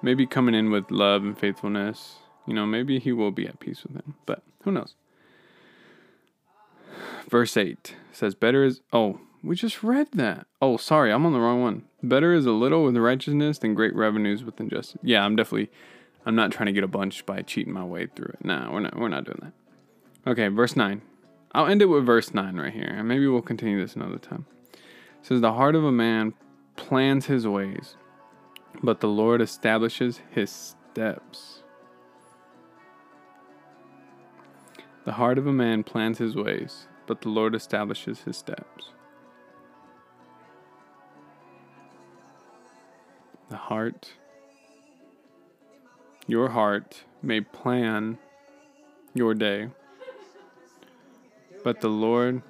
maybe 0.03 0.27
coming 0.27 0.55
in 0.55 0.71
with 0.71 0.91
love 0.91 1.23
and 1.23 1.39
faithfulness, 1.39 2.17
you 2.47 2.55
know, 2.55 2.67
maybe 2.67 2.99
he 2.99 3.13
will 3.13 3.31
be 3.31 3.47
at 3.47 3.61
peace 3.61 3.83
with 3.83 3.97
him, 3.97 4.15
but 4.27 4.43
who 4.63 4.73
knows? 4.73 4.95
Verse 7.29 7.57
8 7.57 7.97
says, 8.13 8.35
Better 8.35 8.65
is, 8.65 8.81
oh, 8.93 9.21
we 9.43 9.57
just 9.57 9.83
read 9.83 10.09
that. 10.13 10.47
Oh, 10.61 10.77
sorry, 10.77 11.13
I'm 11.13 11.25
on 11.25 11.33
the 11.33 11.41
wrong 11.41 11.63
one. 11.63 11.85
Better 12.03 12.33
is 12.33 12.47
a 12.47 12.53
little 12.53 12.85
with 12.85 12.97
righteousness 12.97 13.59
than 13.59 13.75
great 13.75 13.95
revenues 13.95 14.45
with 14.45 14.61
injustice. 14.61 15.01
Yeah, 15.03 15.25
I'm 15.25 15.37
definitely, 15.37 15.71
I'm 16.27 16.35
not 16.35 16.53
trying 16.53 16.67
to 16.67 16.73
get 16.73 16.85
a 16.85 16.89
bunch 16.89 17.25
by 17.27 17.43
cheating 17.43 17.73
my 17.73 17.85
way 17.85 18.07
through 18.15 18.35
it. 18.35 18.45
Nah, 18.45 18.71
we're 18.71 18.81
not, 18.81 18.99
we're 18.99 19.09
not 19.09 19.25
doing 19.25 19.41
that. 19.43 20.31
Okay, 20.31 20.49
verse 20.49 20.77
9. 20.77 21.03
I'll 21.53 21.67
end 21.67 21.83
it 21.83 21.87
with 21.87 22.07
verse 22.07 22.33
9 22.35 22.57
right 22.57 22.73
here, 22.73 22.95
and 22.97 23.09
maybe 23.09 23.27
we'll 23.27 23.43
continue 23.43 23.81
this 23.81 23.97
another 23.97 24.19
time. 24.19 24.47
It 24.73 24.79
says, 25.23 25.41
The 25.41 25.55
heart 25.55 25.75
of 25.75 25.85
a 25.85 25.93
man 25.93 26.35
plans 26.77 27.27
his 27.27 27.47
ways, 27.47 27.97
but 28.83 29.01
the 29.01 29.09
Lord 29.09 29.41
establishes 29.41 30.21
his 30.31 30.51
steps. 30.51 31.63
The 35.05 35.13
heart 35.13 35.39
of 35.39 35.47
a 35.47 35.53
man 35.53 35.83
plans 35.83 36.19
his 36.19 36.37
ways, 36.37 36.87
but 37.07 37.23
the 37.23 37.31
Lord 37.31 37.55
establishes 37.55 38.21
his 38.21 38.37
steps. 38.37 38.93
The 43.51 43.57
heart, 43.57 44.13
your 46.29 46.51
heart 46.51 47.03
may 47.21 47.41
plan 47.41 48.19
your 49.13 49.35
day, 49.35 49.71
but 51.65 51.81
the 51.81 51.89
Lord 51.89 52.43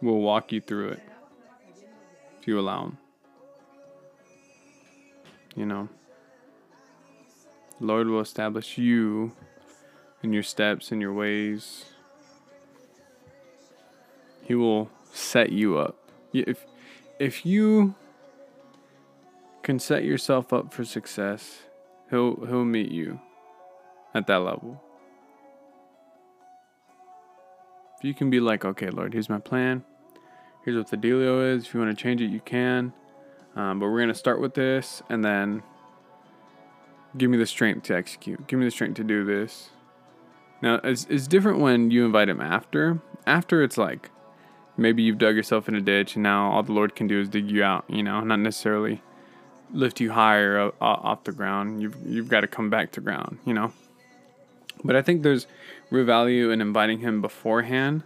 will 0.00 0.20
walk 0.20 0.50
you 0.50 0.60
through 0.60 0.88
it 0.88 1.02
if 2.40 2.48
you 2.48 2.58
allow 2.58 2.86
Him. 2.86 2.98
You 5.54 5.66
know, 5.66 5.88
Lord 7.78 8.08
will 8.08 8.20
establish 8.20 8.78
you 8.78 9.30
in 10.24 10.32
your 10.32 10.42
steps 10.42 10.90
and 10.90 11.00
your 11.00 11.12
ways. 11.12 11.84
He 14.42 14.56
will 14.56 14.90
set 15.12 15.52
you 15.52 15.78
up. 15.78 15.96
If 16.32 16.66
if 17.20 17.46
you 17.46 17.94
can 19.62 19.78
set 19.78 20.04
yourself 20.04 20.52
up 20.52 20.72
for 20.72 20.84
success, 20.84 21.62
he'll 22.10 22.44
he'll 22.46 22.64
meet 22.64 22.90
you 22.90 23.20
at 24.14 24.26
that 24.26 24.42
level. 24.42 24.82
If 27.98 28.04
you 28.04 28.14
can 28.14 28.30
be 28.30 28.40
like, 28.40 28.64
okay, 28.64 28.90
Lord, 28.90 29.12
here's 29.12 29.28
my 29.28 29.38
plan 29.38 29.84
here's 30.64 30.76
what 30.76 30.88
the 30.88 30.96
dealio 30.96 31.54
is. 31.54 31.66
If 31.66 31.74
you 31.74 31.80
want 31.80 31.96
to 31.96 32.02
change 32.02 32.20
it, 32.20 32.30
you 32.30 32.40
can. 32.40 32.92
Um, 33.54 33.78
but 33.78 33.88
we're 33.88 34.06
to 34.06 34.14
start 34.14 34.40
with 34.40 34.54
this 34.54 35.02
and 35.08 35.24
then 35.24 35.62
give 37.16 37.30
me 37.30 37.36
the 37.36 37.46
strength 37.46 37.84
to 37.84 37.96
execute. 37.96 38.46
Give 38.46 38.58
me 38.58 38.64
the 38.64 38.70
strength 38.70 38.96
to 38.96 39.04
do 39.04 39.24
this. 39.24 39.70
Now, 40.62 40.80
it's, 40.82 41.06
it's 41.10 41.26
different 41.26 41.58
when 41.58 41.90
you 41.90 42.04
invite 42.06 42.28
him 42.28 42.40
after. 42.40 43.00
After, 43.26 43.62
it's 43.62 43.76
like 43.76 44.10
maybe 44.76 45.02
you've 45.02 45.18
dug 45.18 45.36
yourself 45.36 45.68
in 45.68 45.74
a 45.74 45.80
ditch 45.80 46.14
and 46.16 46.22
now 46.22 46.50
all 46.50 46.62
the 46.62 46.72
Lord 46.72 46.94
can 46.94 47.06
do 47.06 47.20
is 47.20 47.28
dig 47.28 47.50
you 47.50 47.62
out, 47.62 47.84
you 47.88 48.02
know, 48.02 48.20
not 48.20 48.38
necessarily 48.38 49.02
lift 49.72 50.00
you 50.00 50.12
higher 50.12 50.72
off 50.80 51.24
the 51.24 51.32
ground. 51.32 51.82
You've, 51.82 51.96
you've 52.06 52.28
got 52.28 52.40
to 52.40 52.46
come 52.46 52.70
back 52.70 52.92
to 52.92 53.00
ground, 53.00 53.38
you 53.44 53.54
know. 53.54 53.72
But 54.84 54.96
I 54.96 55.02
think 55.02 55.22
there's 55.22 55.46
real 55.90 56.04
value 56.04 56.50
in 56.50 56.60
inviting 56.60 57.00
him 57.00 57.20
beforehand 57.20 58.02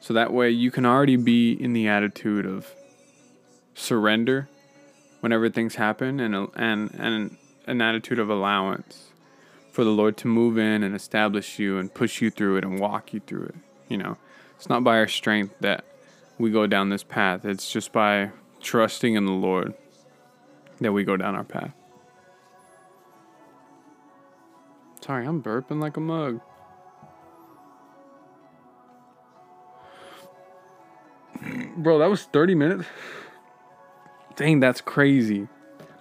so 0.00 0.14
that 0.14 0.32
way 0.32 0.50
you 0.50 0.70
can 0.70 0.84
already 0.84 1.16
be 1.16 1.52
in 1.52 1.72
the 1.72 1.88
attitude 1.88 2.46
of 2.46 2.72
surrender 3.74 4.48
whenever 5.20 5.48
things 5.48 5.76
happen 5.76 6.20
and, 6.20 6.48
and, 6.54 6.94
and 6.94 7.36
an 7.66 7.80
attitude 7.80 8.18
of 8.18 8.28
allowance 8.28 9.10
for 9.70 9.84
the 9.84 9.90
Lord 9.90 10.16
to 10.18 10.28
move 10.28 10.58
in 10.58 10.82
and 10.82 10.94
establish 10.94 11.58
you 11.58 11.78
and 11.78 11.92
push 11.92 12.20
you 12.20 12.30
through 12.30 12.56
it 12.56 12.64
and 12.64 12.78
walk 12.80 13.12
you 13.12 13.20
through 13.20 13.44
it. 13.44 13.54
You 13.88 13.98
know, 13.98 14.16
it's 14.56 14.68
not 14.68 14.84
by 14.84 14.96
our 14.98 15.08
strength 15.08 15.54
that 15.60 15.84
we 16.38 16.50
go 16.50 16.66
down 16.66 16.90
this 16.90 17.02
path, 17.02 17.44
it's 17.44 17.70
just 17.70 17.92
by 17.92 18.30
trusting 18.60 19.14
in 19.14 19.26
the 19.26 19.32
Lord 19.32 19.74
that 20.80 20.92
we 20.92 21.04
go 21.04 21.16
down 21.16 21.34
our 21.34 21.44
path. 21.44 21.72
Sorry, 25.00 25.26
I'm 25.26 25.42
burping 25.42 25.80
like 25.80 25.96
a 25.96 26.00
mug. 26.00 26.40
Bro, 31.76 31.98
that 31.98 32.10
was 32.10 32.24
30 32.24 32.54
minutes. 32.54 32.88
Dang, 34.34 34.60
that's 34.60 34.80
crazy. 34.80 35.48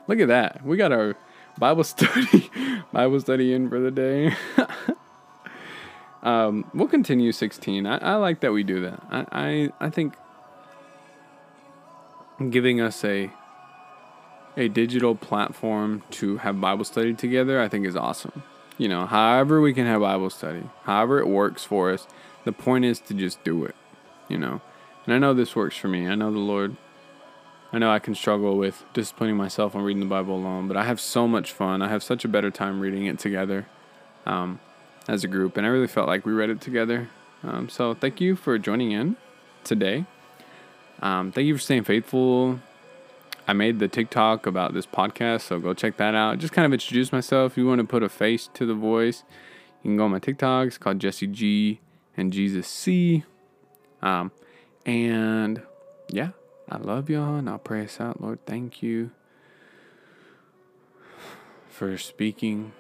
Look 0.08 0.20
at 0.20 0.28
that. 0.28 0.66
We 0.66 0.78
got 0.78 0.92
our 0.92 1.16
Bible 1.58 1.84
study 1.86 2.50
Bible 2.92 3.20
study 3.20 3.54
in 3.54 3.70
for 3.70 3.80
the 3.80 3.92
day. 3.92 4.34
um, 6.24 6.70
we'll 6.74 6.88
continue 6.88 7.32
16. 7.32 7.86
I, 7.86 7.98
I 7.98 8.16
like 8.16 8.42
that 8.42 8.52
we 8.52 8.64
do 8.64 8.82
that. 8.82 9.04
I, 9.10 9.26
I 9.32 9.86
I 9.86 9.90
think 9.90 10.16
giving 12.50 12.82
us 12.82 13.04
a 13.06 13.32
a 14.58 14.68
digital 14.68 15.16
platform 15.16 16.04
to 16.12 16.38
have 16.38 16.60
Bible 16.60 16.86
study 16.86 17.14
together, 17.14 17.62
I 17.62 17.68
think 17.68 17.86
is 17.86 17.96
awesome. 17.96 18.44
You 18.78 18.88
know, 18.88 19.06
however 19.06 19.62
we 19.62 19.74
can 19.74 19.86
have 19.86 20.02
Bible 20.02 20.30
study, 20.30 20.64
however 20.84 21.20
it 21.20 21.28
works 21.28 21.64
for 21.64 21.92
us, 21.92 22.08
the 22.44 22.52
point 22.52 22.86
is 22.86 23.00
to 23.02 23.14
just 23.14 23.44
do 23.44 23.66
it. 23.66 23.76
You 24.28 24.38
know, 24.38 24.62
and 25.06 25.14
I 25.14 25.18
know 25.18 25.34
this 25.34 25.56
works 25.56 25.78
for 25.78 25.88
me. 25.88 26.08
I 26.08 26.16
know 26.16 26.32
the 26.32 26.40
Lord. 26.40 26.76
I 27.72 27.78
know 27.78 27.92
I 27.92 28.00
can 28.00 28.16
struggle 28.16 28.58
with 28.58 28.84
disciplining 28.94 29.36
myself 29.36 29.76
on 29.76 29.84
reading 29.84 30.00
the 30.00 30.06
Bible 30.08 30.36
alone, 30.36 30.68
but 30.68 30.78
I 30.78 30.86
have 30.86 31.00
so 31.00 31.28
much 31.28 31.52
fun. 31.52 31.82
I 31.82 31.90
have 31.90 32.04
such 32.04 32.24
a 32.24 32.28
better 32.28 32.50
time 32.50 32.80
reading 32.80 33.06
it 33.06 33.20
together 33.20 33.66
um, 34.26 34.60
as 35.08 35.24
a 35.24 35.28
group, 35.28 35.58
and 35.58 35.66
I 35.66 35.70
really 35.70 35.88
felt 35.88 36.08
like 36.08 36.26
we 36.26 36.32
read 36.32 36.50
it 36.50 36.62
together. 36.62 37.10
Um, 37.44 37.68
so 37.70 37.94
thank 37.94 38.22
you 38.22 38.36
for 38.36 38.58
joining 38.58 38.92
in 38.92 39.18
today. 39.64 40.06
Um, 41.02 41.32
thank 41.32 41.48
you 41.48 41.56
for 41.56 41.62
staying 41.62 41.84
faithful. 41.84 42.62
I 43.48 43.54
made 43.54 43.80
the 43.80 43.88
TikTok 43.88 44.48
about 44.48 44.74
this 44.74 44.86
podcast, 44.88 45.42
so 45.42 45.60
go 45.60 45.74
check 45.74 45.98
that 45.98 46.16
out. 46.16 46.40
Just 46.40 46.54
kind 46.54 46.66
of 46.66 46.74
introduce 46.74 47.12
myself. 47.12 47.54
If 47.54 47.58
you 47.58 47.68
want 47.68 47.80
to 47.80 47.86
put 47.86 48.02
a 48.02 48.10
face 48.10 48.50
to 48.56 48.66
the 48.66 48.74
voice, 48.74 49.24
you 49.84 49.90
can 49.90 49.98
go 49.98 50.06
on 50.06 50.12
my 50.12 50.20
TikTok. 50.20 50.68
It's 50.68 50.78
called 50.80 51.00
Jesse 51.00 51.28
G 51.28 51.80
and 52.18 52.34
Jesus 52.34 52.68
C. 52.68 53.24
Um, 54.02 54.32
And 54.86 55.62
yeah, 56.10 56.30
I 56.70 56.78
love 56.78 57.10
y'all 57.10 57.36
and 57.36 57.50
I'll 57.50 57.60
pray 57.60 57.84
us 57.84 58.00
out. 58.00 58.22
Lord, 58.22 58.40
thank 58.46 58.82
you 58.82 59.12
for 61.70 61.98
speaking, 61.98 62.72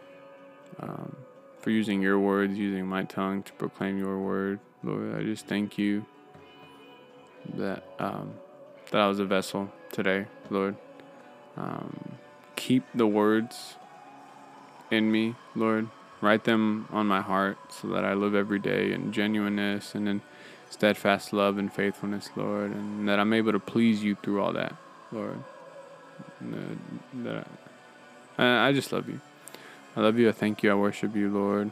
um, 0.79 1.15
for 1.59 1.69
using 1.69 2.01
your 2.01 2.19
words, 2.19 2.57
using 2.57 2.87
my 2.87 3.03
tongue 3.03 3.43
to 3.43 3.53
proclaim 3.53 3.97
your 3.97 4.19
word. 4.19 4.59
Lord, 4.83 5.15
I 5.15 5.23
just 5.23 5.47
thank 5.47 5.77
you 5.77 6.05
that 7.55 7.83
um, 7.99 8.35
that 8.91 9.01
I 9.01 9.07
was 9.07 9.19
a 9.19 9.25
vessel 9.25 9.71
today, 9.95 10.25
Lord. 10.49 10.75
Um, 11.55 12.17
keep 12.57 12.83
the 12.93 13.07
words 13.07 13.75
in 14.91 15.11
me, 15.11 15.35
Lord. 15.55 15.87
Write 16.21 16.43
them 16.43 16.87
on 16.91 17.07
my 17.07 17.21
heart 17.21 17.57
so 17.69 17.87
that 17.89 18.03
I 18.03 18.13
live 18.13 18.35
every 18.35 18.59
day 18.59 18.91
in 18.91 19.11
genuineness 19.13 19.95
and 19.95 20.07
in 20.09 20.21
steadfast 20.69 21.31
love 21.31 21.57
and 21.57 21.71
faithfulness, 21.71 22.29
Lord, 22.35 22.71
and 22.71 23.07
that 23.07 23.19
I'm 23.19 23.31
able 23.31 23.53
to 23.53 23.59
please 23.59 24.03
you 24.03 24.15
through 24.21 24.41
all 24.41 24.53
that, 24.53 24.75
Lord. 25.11 25.41
That, 26.41 27.47
I, 28.37 28.67
I 28.67 28.73
just 28.73 28.91
love 28.91 29.07
you. 29.07 29.21
I 29.95 30.01
love 30.01 30.19
you. 30.19 30.27
I 30.27 30.33
thank 30.33 30.61
you. 30.61 30.71
I 30.71 30.75
worship 30.75 31.15
you, 31.15 31.29
Lord. 31.29 31.71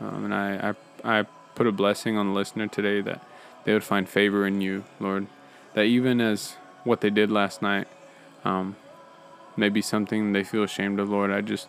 Um, 0.00 0.24
and 0.24 0.34
I, 0.34 0.74
I, 1.04 1.20
I 1.20 1.26
put 1.54 1.66
a 1.68 1.72
blessing 1.72 2.16
on 2.16 2.28
the 2.28 2.34
listener 2.34 2.66
today 2.66 3.00
that 3.02 3.24
they 3.64 3.72
would 3.72 3.84
find 3.84 4.08
favor 4.08 4.46
in 4.46 4.60
you, 4.60 4.84
Lord. 4.98 5.28
That 5.74 5.84
even 5.84 6.20
as 6.20 6.56
what 6.84 7.00
they 7.00 7.10
did 7.10 7.30
last 7.30 7.62
night, 7.62 7.88
um, 8.44 8.76
maybe 9.56 9.80
something 9.82 10.32
they 10.32 10.44
feel 10.44 10.62
ashamed 10.62 11.00
of, 11.00 11.10
Lord, 11.10 11.30
I 11.30 11.40
just 11.40 11.68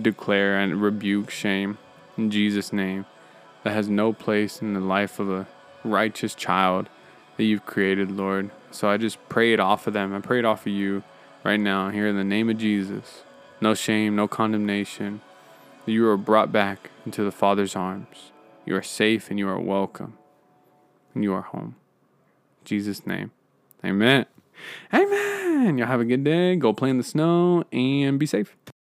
declare 0.00 0.58
and 0.58 0.80
rebuke 0.80 1.30
shame 1.30 1.78
in 2.16 2.30
Jesus' 2.30 2.72
name 2.72 3.06
that 3.62 3.72
has 3.72 3.88
no 3.88 4.12
place 4.12 4.60
in 4.60 4.74
the 4.74 4.80
life 4.80 5.18
of 5.18 5.30
a 5.30 5.46
righteous 5.82 6.34
child 6.34 6.88
that 7.36 7.44
you've 7.44 7.66
created, 7.66 8.10
Lord. 8.10 8.50
So 8.70 8.88
I 8.88 8.96
just 8.96 9.18
pray 9.28 9.52
it 9.52 9.60
off 9.60 9.86
of 9.86 9.94
them. 9.94 10.14
I 10.14 10.20
pray 10.20 10.38
it 10.38 10.44
off 10.44 10.66
of 10.66 10.72
you 10.72 11.02
right 11.42 11.60
now, 11.60 11.90
here 11.90 12.06
in 12.06 12.16
the 12.16 12.24
name 12.24 12.50
of 12.50 12.58
Jesus. 12.58 13.22
No 13.60 13.74
shame, 13.74 14.16
no 14.16 14.28
condemnation. 14.28 15.20
You 15.86 16.08
are 16.08 16.16
brought 16.16 16.52
back 16.52 16.90
into 17.04 17.22
the 17.22 17.32
Father's 17.32 17.76
arms. 17.76 18.32
You 18.64 18.76
are 18.76 18.82
safe 18.82 19.30
and 19.30 19.38
you 19.38 19.48
are 19.48 19.60
welcome. 19.60 20.16
And 21.14 21.22
you 21.22 21.32
are 21.32 21.42
home. 21.42 21.76
In 22.60 22.64
Jesus' 22.64 23.06
name. 23.06 23.30
Amen. 23.84 24.26
Amen. 24.92 25.78
Y'all 25.78 25.86
have 25.86 26.00
a 26.00 26.04
good 26.04 26.24
day. 26.24 26.56
Go 26.56 26.72
play 26.72 26.90
in 26.90 26.98
the 26.98 27.04
snow 27.04 27.64
and 27.72 28.18
be 28.18 28.26
safe. 28.26 28.56